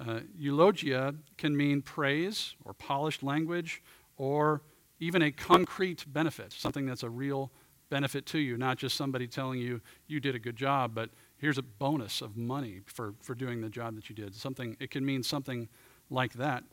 Uh, 0.00 0.20
eulogia 0.38 1.14
can 1.38 1.56
mean 1.56 1.82
praise 1.82 2.54
or 2.64 2.72
polished 2.72 3.24
language 3.24 3.82
or 4.16 4.62
even 5.00 5.22
a 5.22 5.32
concrete 5.32 6.04
benefit, 6.06 6.52
something 6.52 6.86
that's 6.86 7.02
a 7.02 7.10
real 7.10 7.50
benefit 7.94 8.26
to 8.26 8.40
you, 8.40 8.56
not 8.56 8.76
just 8.76 8.96
somebody 8.96 9.28
telling 9.28 9.60
you 9.60 9.80
you 10.08 10.18
did 10.18 10.34
a 10.34 10.38
good 10.40 10.56
job, 10.56 10.96
but 10.96 11.10
here's 11.36 11.58
a 11.58 11.62
bonus 11.62 12.22
of 12.22 12.36
money 12.36 12.80
for, 12.86 13.14
for 13.22 13.36
doing 13.36 13.60
the 13.60 13.68
job 13.68 13.94
that 13.94 14.08
you 14.08 14.16
did. 14.16 14.34
Something 14.34 14.76
it 14.80 14.90
can 14.90 15.06
mean 15.06 15.22
something 15.22 15.68
like 16.10 16.32
that. 16.32 16.64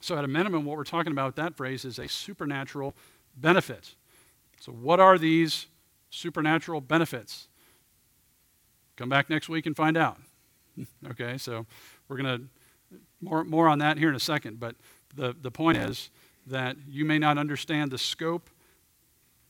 So 0.00 0.18
at 0.18 0.24
a 0.24 0.26
minimum, 0.26 0.64
what 0.64 0.76
we're 0.76 0.82
talking 0.82 1.12
about 1.12 1.36
that 1.36 1.56
phrase 1.56 1.84
is 1.84 2.00
a 2.00 2.08
supernatural 2.08 2.96
benefit. 3.36 3.94
So 4.60 4.72
what 4.72 4.98
are 4.98 5.16
these 5.16 5.68
supernatural 6.10 6.80
benefits? 6.80 7.46
Come 8.96 9.08
back 9.08 9.30
next 9.30 9.48
week 9.48 9.64
and 9.66 9.76
find 9.76 9.96
out. 9.96 10.18
okay, 11.10 11.38
so 11.38 11.66
we're 12.08 12.16
to 12.16 12.40
more 13.20 13.44
more 13.44 13.68
on 13.68 13.78
that 13.78 13.96
here 13.96 14.08
in 14.08 14.16
a 14.16 14.20
second, 14.34 14.58
but 14.58 14.74
the, 15.14 15.36
the 15.40 15.52
point 15.52 15.78
is 15.78 16.10
that 16.48 16.76
you 16.88 17.04
may 17.04 17.20
not 17.20 17.38
understand 17.38 17.92
the 17.92 17.98
scope 17.98 18.50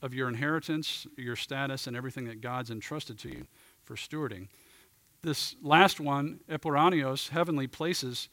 of 0.01 0.13
your 0.13 0.27
inheritance, 0.27 1.07
your 1.17 1.35
status, 1.35 1.87
and 1.87 1.95
everything 1.95 2.25
that 2.25 2.41
God's 2.41 2.69
entrusted 2.69 3.17
to 3.19 3.29
you 3.29 3.47
for 3.83 3.95
stewarding. 3.95 4.47
This 5.23 5.55
last 5.61 5.99
one, 5.99 6.39
epouranios, 6.49 7.29
heavenly 7.29 7.67
places, 7.67 8.29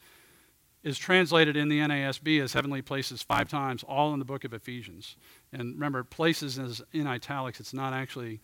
is 0.83 0.99
translated 0.99 1.57
in 1.57 1.67
the 1.67 1.79
NASB 1.79 2.39
as 2.41 2.53
heavenly 2.53 2.83
places 2.83 3.23
five 3.23 3.49
times, 3.49 3.83
all 3.83 4.13
in 4.13 4.19
the 4.19 4.25
book 4.25 4.43
of 4.43 4.53
Ephesians. 4.53 5.15
And 5.51 5.73
remember, 5.73 6.03
places 6.03 6.59
is 6.59 6.81
in 6.93 7.07
italics. 7.07 7.59
It's 7.59 7.73
not 7.73 7.91
actually 7.91 8.39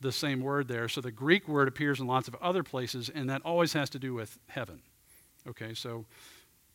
the 0.00 0.10
same 0.10 0.40
word 0.40 0.68
there. 0.68 0.88
So 0.88 1.02
the 1.02 1.12
Greek 1.12 1.46
word 1.46 1.68
appears 1.68 2.00
in 2.00 2.06
lots 2.06 2.28
of 2.28 2.34
other 2.36 2.62
places, 2.62 3.10
and 3.14 3.28
that 3.28 3.42
always 3.44 3.74
has 3.74 3.90
to 3.90 3.98
do 3.98 4.14
with 4.14 4.38
heaven. 4.48 4.80
Okay, 5.46 5.74
so 5.74 6.06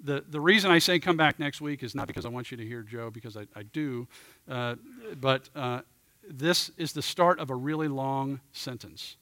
the, 0.03 0.23
the 0.29 0.39
reason 0.39 0.71
I 0.71 0.79
say 0.79 0.99
come 0.99 1.17
back 1.17 1.39
next 1.39 1.61
week 1.61 1.83
is 1.83 1.95
not 1.95 2.07
because 2.07 2.25
I 2.25 2.29
want 2.29 2.51
you 2.51 2.57
to 2.57 2.65
hear 2.65 2.81
Joe, 2.81 3.09
because 3.09 3.37
I, 3.37 3.47
I 3.55 3.63
do, 3.63 4.07
uh, 4.49 4.75
but 5.19 5.49
uh, 5.55 5.81
this 6.29 6.71
is 6.77 6.93
the 6.93 7.01
start 7.01 7.39
of 7.39 7.49
a 7.49 7.55
really 7.55 7.87
long 7.87 8.39
sentence. 8.51 9.17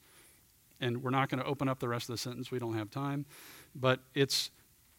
And 0.80 1.02
we're 1.02 1.10
not 1.10 1.28
going 1.28 1.40
to 1.42 1.46
open 1.46 1.68
up 1.68 1.78
the 1.78 1.88
rest 1.88 2.08
of 2.08 2.14
the 2.14 2.18
sentence, 2.18 2.50
we 2.50 2.58
don't 2.58 2.74
have 2.74 2.90
time. 2.90 3.24
But 3.74 4.00
it's 4.14 4.50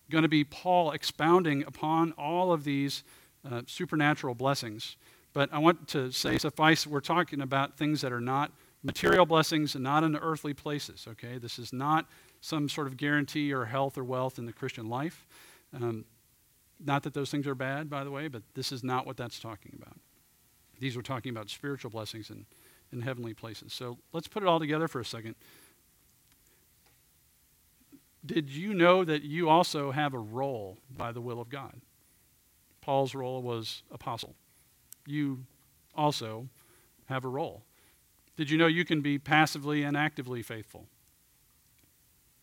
going 0.09 0.23
to 0.23 0.29
be 0.29 0.43
Paul 0.43 0.91
expounding 0.91 1.63
upon 1.63 2.13
all 2.13 2.51
of 2.51 2.63
these 2.63 3.03
uh, 3.49 3.61
supernatural 3.67 4.35
blessings. 4.35 4.95
But 5.33 5.49
I 5.51 5.59
want 5.59 5.87
to 5.89 6.11
say, 6.11 6.37
suffice, 6.37 6.87
we're 6.87 7.01
talking 7.01 7.41
about 7.41 7.77
things 7.77 8.01
that 8.01 8.13
are 8.13 8.21
not 8.21 8.51
material 8.83 9.25
blessings 9.25 9.75
and 9.75 9.83
not 9.83 10.03
in 10.03 10.11
the 10.13 10.19
earthly 10.19 10.53
places, 10.53 11.07
okay? 11.09 11.37
This 11.37 11.59
is 11.59 11.73
not 11.73 12.05
some 12.39 12.69
sort 12.69 12.87
of 12.87 12.97
guarantee 12.97 13.51
or 13.51 13.65
health 13.65 13.97
or 13.97 14.03
wealth 14.03 14.37
in 14.37 14.45
the 14.45 14.53
Christian 14.53 14.87
life. 14.87 15.25
Um, 15.73 16.05
not 16.79 17.03
that 17.03 17.13
those 17.13 17.31
things 17.31 17.47
are 17.47 17.55
bad, 17.55 17.89
by 17.89 18.03
the 18.03 18.11
way, 18.11 18.27
but 18.27 18.43
this 18.53 18.71
is 18.71 18.83
not 18.83 19.05
what 19.05 19.17
that's 19.17 19.39
talking 19.39 19.77
about. 19.81 19.97
These 20.79 20.95
were 20.95 21.01
talking 21.01 21.29
about 21.29 21.49
spiritual 21.49 21.89
blessings 21.89 22.29
in, 22.29 22.45
in 22.91 23.01
heavenly 23.01 23.33
places. 23.33 23.73
So 23.73 23.97
let's 24.11 24.27
put 24.27 24.43
it 24.43 24.49
all 24.49 24.59
together 24.59 24.87
for 24.87 24.99
a 24.99 25.05
second. 25.05 25.35
Did 28.25 28.49
you 28.49 28.73
know 28.73 29.03
that 29.03 29.21
you 29.21 29.49
also 29.49 29.91
have 29.91 30.13
a 30.13 30.19
role 30.19 30.77
by 30.95 31.11
the 31.11 31.21
will 31.21 31.39
of 31.39 31.49
God? 31.49 31.79
Paul's 32.81 33.15
role 33.15 33.41
was 33.41 33.83
apostle. 33.91 34.35
You 35.05 35.45
also 35.95 36.47
have 37.05 37.23
a 37.23 37.29
role. 37.29 37.63
Did 38.35 38.49
you 38.49 38.57
know 38.57 38.67
you 38.67 38.83
can 38.83 39.01
be 39.01 39.17
passively 39.17 39.83
and 39.83 39.95
actively 39.95 40.41
faithful? 40.41 40.87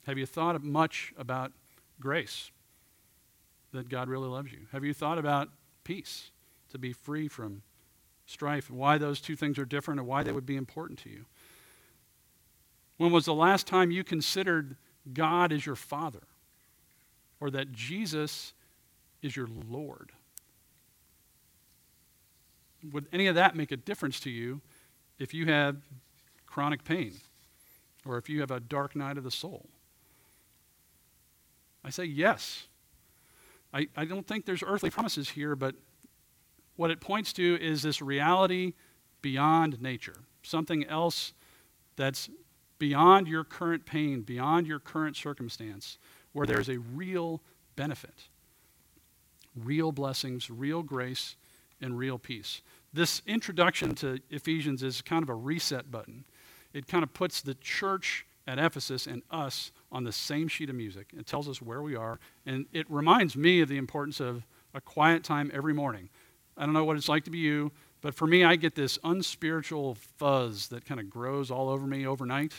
Have 0.06 0.18
you 0.18 0.26
thought 0.26 0.62
much 0.62 1.12
about 1.18 1.52
grace? 2.00 2.50
That 3.72 3.88
God 3.88 4.08
really 4.08 4.28
loves 4.28 4.52
you? 4.52 4.66
Have 4.72 4.84
you 4.84 4.94
thought 4.94 5.18
about 5.18 5.48
peace, 5.84 6.30
to 6.70 6.78
be 6.78 6.92
free 6.92 7.28
from 7.28 7.62
strife, 8.26 8.68
and 8.68 8.78
why 8.78 8.98
those 8.98 9.20
two 9.20 9.36
things 9.36 9.58
are 9.58 9.64
different 9.64 10.00
and 10.00 10.08
why 10.08 10.22
they 10.22 10.32
would 10.32 10.46
be 10.46 10.56
important 10.56 10.98
to 11.00 11.10
you? 11.10 11.24
When 12.96 13.12
was 13.12 13.24
the 13.24 13.34
last 13.34 13.66
time 13.66 13.90
you 13.90 14.04
considered 14.04 14.76
God 15.12 15.52
as 15.52 15.66
your 15.66 15.76
Father 15.76 16.22
or 17.40 17.50
that 17.50 17.72
Jesus 17.72 18.52
is 19.22 19.34
your 19.34 19.48
Lord? 19.68 20.12
Would 22.92 23.06
any 23.12 23.26
of 23.26 23.34
that 23.34 23.56
make 23.56 23.72
a 23.72 23.76
difference 23.76 24.20
to 24.20 24.30
you 24.30 24.60
if 25.18 25.32
you 25.34 25.46
have 25.46 25.76
chronic 26.46 26.84
pain 26.84 27.14
or 28.04 28.18
if 28.18 28.28
you 28.28 28.40
have 28.40 28.50
a 28.50 28.60
dark 28.60 28.94
night 28.96 29.18
of 29.18 29.24
the 29.24 29.30
soul? 29.30 29.66
I 31.84 31.90
say 31.90 32.04
yes. 32.04 32.66
I, 33.72 33.88
I 33.96 34.04
don't 34.04 34.26
think 34.26 34.44
there's 34.44 34.62
earthly 34.62 34.90
promises 34.90 35.30
here, 35.30 35.56
but 35.56 35.74
what 36.76 36.90
it 36.90 37.00
points 37.00 37.32
to 37.34 37.58
is 37.60 37.82
this 37.82 38.02
reality 38.02 38.74
beyond 39.20 39.80
nature, 39.80 40.16
something 40.42 40.84
else 40.86 41.32
that's 41.96 42.28
beyond 42.78 43.28
your 43.28 43.44
current 43.44 43.86
pain, 43.86 44.22
beyond 44.22 44.66
your 44.66 44.80
current 44.80 45.16
circumstance, 45.16 45.98
where 46.32 46.46
there's 46.46 46.68
a 46.68 46.78
real 46.78 47.40
benefit, 47.76 48.28
real 49.54 49.92
blessings, 49.92 50.50
real 50.50 50.82
grace, 50.82 51.36
and 51.80 51.96
real 51.98 52.18
peace. 52.18 52.62
This 52.92 53.22
introduction 53.26 53.94
to 53.96 54.18
Ephesians 54.30 54.82
is 54.82 55.00
kind 55.00 55.22
of 55.22 55.28
a 55.28 55.34
reset 55.34 55.90
button. 55.90 56.24
It 56.72 56.86
kind 56.86 57.02
of 57.02 57.12
puts 57.14 57.40
the 57.40 57.54
church 57.54 58.26
at 58.46 58.58
Ephesus 58.58 59.06
and 59.06 59.22
us 59.30 59.70
on 59.90 60.04
the 60.04 60.12
same 60.12 60.48
sheet 60.48 60.70
of 60.70 60.76
music. 60.76 61.08
It 61.16 61.26
tells 61.26 61.48
us 61.48 61.62
where 61.62 61.82
we 61.82 61.94
are, 61.94 62.18
and 62.46 62.66
it 62.72 62.90
reminds 62.90 63.36
me 63.36 63.60
of 63.60 63.68
the 63.68 63.78
importance 63.78 64.20
of 64.20 64.44
a 64.74 64.80
quiet 64.80 65.22
time 65.22 65.50
every 65.54 65.74
morning. 65.74 66.08
I 66.56 66.64
don't 66.64 66.74
know 66.74 66.84
what 66.84 66.96
it's 66.96 67.08
like 67.08 67.24
to 67.24 67.30
be 67.30 67.38
you, 67.38 67.72
but 68.00 68.14
for 68.14 68.26
me, 68.26 68.44
I 68.44 68.56
get 68.56 68.74
this 68.74 68.98
unspiritual 69.04 69.96
fuzz 70.18 70.68
that 70.68 70.84
kind 70.84 71.00
of 71.00 71.08
grows 71.08 71.50
all 71.50 71.68
over 71.68 71.86
me 71.86 72.06
overnight. 72.06 72.52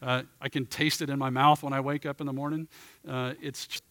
Uh, 0.00 0.22
I 0.40 0.48
can 0.48 0.66
taste 0.66 1.02
it 1.02 1.10
in 1.10 1.18
my 1.18 1.30
mouth 1.30 1.62
when 1.62 1.72
I 1.72 1.80
wake 1.80 2.06
up 2.06 2.20
in 2.20 2.26
the 2.26 2.32
morning. 2.32 2.68
Uh, 3.06 3.34
it's 3.40 3.66
just. 3.66 3.82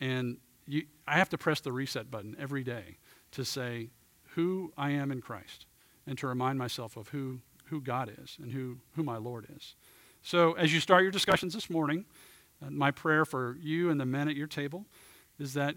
And 0.00 0.36
you, 0.66 0.84
I 1.06 1.14
have 1.14 1.28
to 1.30 1.38
press 1.38 1.60
the 1.60 1.72
reset 1.72 2.10
button 2.10 2.36
every 2.38 2.64
day 2.64 2.98
to 3.32 3.44
say 3.44 3.88
who 4.34 4.72
I 4.76 4.90
am 4.90 5.10
in 5.10 5.20
Christ 5.20 5.66
and 6.06 6.18
to 6.18 6.26
remind 6.26 6.58
myself 6.58 6.96
of 6.96 7.08
who, 7.08 7.40
who 7.66 7.80
God 7.80 8.12
is 8.22 8.36
and 8.40 8.52
who, 8.52 8.78
who 8.94 9.02
my 9.02 9.16
Lord 9.16 9.46
is. 9.56 9.74
So, 10.26 10.54
as 10.54 10.74
you 10.74 10.80
start 10.80 11.04
your 11.04 11.12
discussions 11.12 11.54
this 11.54 11.70
morning, 11.70 12.04
uh, 12.60 12.68
my 12.70 12.90
prayer 12.90 13.24
for 13.24 13.56
you 13.60 13.90
and 13.90 14.00
the 14.00 14.04
men 14.04 14.28
at 14.28 14.34
your 14.34 14.48
table 14.48 14.84
is 15.38 15.54
that 15.54 15.76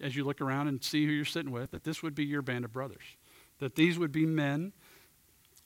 as 0.00 0.16
you 0.16 0.24
look 0.24 0.40
around 0.40 0.66
and 0.66 0.82
see 0.82 1.06
who 1.06 1.12
you're 1.12 1.24
sitting 1.24 1.52
with, 1.52 1.70
that 1.70 1.84
this 1.84 2.02
would 2.02 2.12
be 2.12 2.24
your 2.24 2.42
band 2.42 2.64
of 2.64 2.72
brothers. 2.72 3.04
That 3.60 3.76
these 3.76 3.96
would 3.96 4.10
be 4.10 4.26
men 4.26 4.72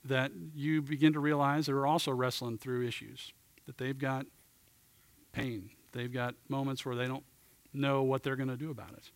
that 0.04 0.32
you 0.54 0.82
begin 0.82 1.14
to 1.14 1.18
realize 1.18 1.66
are 1.70 1.86
also 1.86 2.12
wrestling 2.12 2.58
through 2.58 2.86
issues, 2.86 3.32
that 3.64 3.78
they've 3.78 3.98
got 3.98 4.26
pain, 5.32 5.70
they've 5.92 6.12
got 6.12 6.34
moments 6.50 6.84
where 6.84 6.96
they 6.96 7.06
don't 7.06 7.24
know 7.72 8.02
what 8.02 8.22
they're 8.22 8.36
going 8.36 8.50
to 8.50 8.58
do 8.58 8.70
about 8.70 8.92
it. 8.92 9.10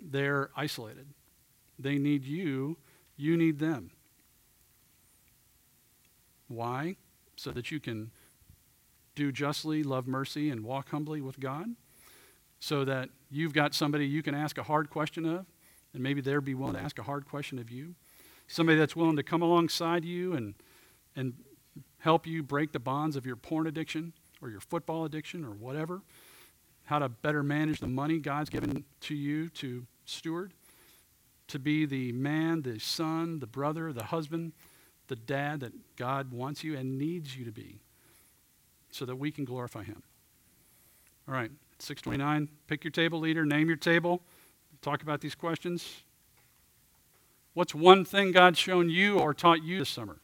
They're 0.00 0.50
isolated. 0.56 1.08
They 1.80 1.98
need 1.98 2.24
you, 2.24 2.76
you 3.16 3.36
need 3.36 3.58
them. 3.58 3.90
Why? 6.46 6.94
So 7.36 7.50
that 7.50 7.70
you 7.70 7.80
can 7.80 8.10
do 9.14 9.32
justly, 9.32 9.82
love 9.82 10.06
mercy, 10.06 10.50
and 10.50 10.64
walk 10.64 10.90
humbly 10.90 11.20
with 11.20 11.40
God? 11.40 11.68
So 12.60 12.84
that 12.84 13.10
you've 13.30 13.52
got 13.52 13.74
somebody 13.74 14.06
you 14.06 14.22
can 14.22 14.34
ask 14.34 14.58
a 14.58 14.62
hard 14.62 14.90
question 14.90 15.26
of, 15.26 15.46
and 15.92 16.02
maybe 16.02 16.20
they'll 16.20 16.40
be 16.40 16.54
willing 16.54 16.74
to 16.74 16.80
ask 16.80 16.98
a 16.98 17.02
hard 17.02 17.26
question 17.26 17.58
of 17.58 17.70
you. 17.70 17.94
Somebody 18.46 18.78
that's 18.78 18.96
willing 18.96 19.16
to 19.16 19.22
come 19.22 19.42
alongside 19.42 20.04
you 20.04 20.34
and, 20.34 20.54
and 21.16 21.34
help 21.98 22.26
you 22.26 22.42
break 22.42 22.72
the 22.72 22.78
bonds 22.78 23.16
of 23.16 23.26
your 23.26 23.36
porn 23.36 23.66
addiction 23.66 24.12
or 24.42 24.50
your 24.50 24.60
football 24.60 25.04
addiction 25.04 25.44
or 25.44 25.50
whatever. 25.50 26.02
How 26.84 26.98
to 26.98 27.08
better 27.08 27.42
manage 27.42 27.80
the 27.80 27.86
money 27.86 28.18
God's 28.18 28.50
given 28.50 28.84
to 29.02 29.14
you 29.14 29.48
to 29.50 29.86
steward. 30.04 30.52
To 31.48 31.58
be 31.58 31.86
the 31.86 32.12
man, 32.12 32.62
the 32.62 32.78
son, 32.78 33.38
the 33.38 33.46
brother, 33.46 33.92
the 33.92 34.04
husband, 34.04 34.52
the 35.08 35.16
dad 35.16 35.60
that 35.60 35.72
God 35.96 36.32
wants 36.32 36.64
you 36.64 36.76
and 36.76 36.98
needs 36.98 37.36
you 37.36 37.44
to 37.44 37.52
be 37.52 37.80
so 38.90 39.04
that 39.04 39.16
we 39.16 39.30
can 39.30 39.44
glorify 39.44 39.82
him. 39.82 40.02
All 41.26 41.34
right, 41.34 41.50
629, 41.78 42.48
pick 42.66 42.84
your 42.84 42.90
table 42.90 43.18
leader, 43.18 43.44
name 43.44 43.68
your 43.68 43.76
table, 43.76 44.22
talk 44.82 45.02
about 45.02 45.20
these 45.20 45.34
questions. 45.34 46.02
What's 47.54 47.74
one 47.74 48.04
thing 48.04 48.32
God's 48.32 48.58
shown 48.58 48.90
you 48.90 49.18
or 49.18 49.32
taught 49.32 49.62
you 49.62 49.78
this 49.78 49.88
summer? 49.88 50.18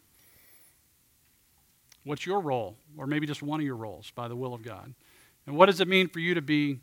What's 2.04 2.26
your 2.26 2.40
role, 2.40 2.76
or 2.96 3.06
maybe 3.06 3.26
just 3.26 3.42
one 3.42 3.60
of 3.60 3.66
your 3.66 3.76
roles 3.76 4.10
by 4.14 4.28
the 4.28 4.36
will 4.36 4.54
of 4.54 4.62
God? 4.62 4.94
And 5.46 5.56
what 5.56 5.66
does 5.66 5.80
it 5.80 5.88
mean 5.88 6.08
for 6.08 6.18
you 6.18 6.34
to 6.34 6.42
be 6.42 6.78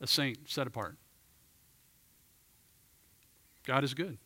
a 0.00 0.06
saint 0.06 0.38
set 0.50 0.66
apart? 0.66 0.96
God 3.66 3.84
is 3.84 3.94
good. 3.94 4.18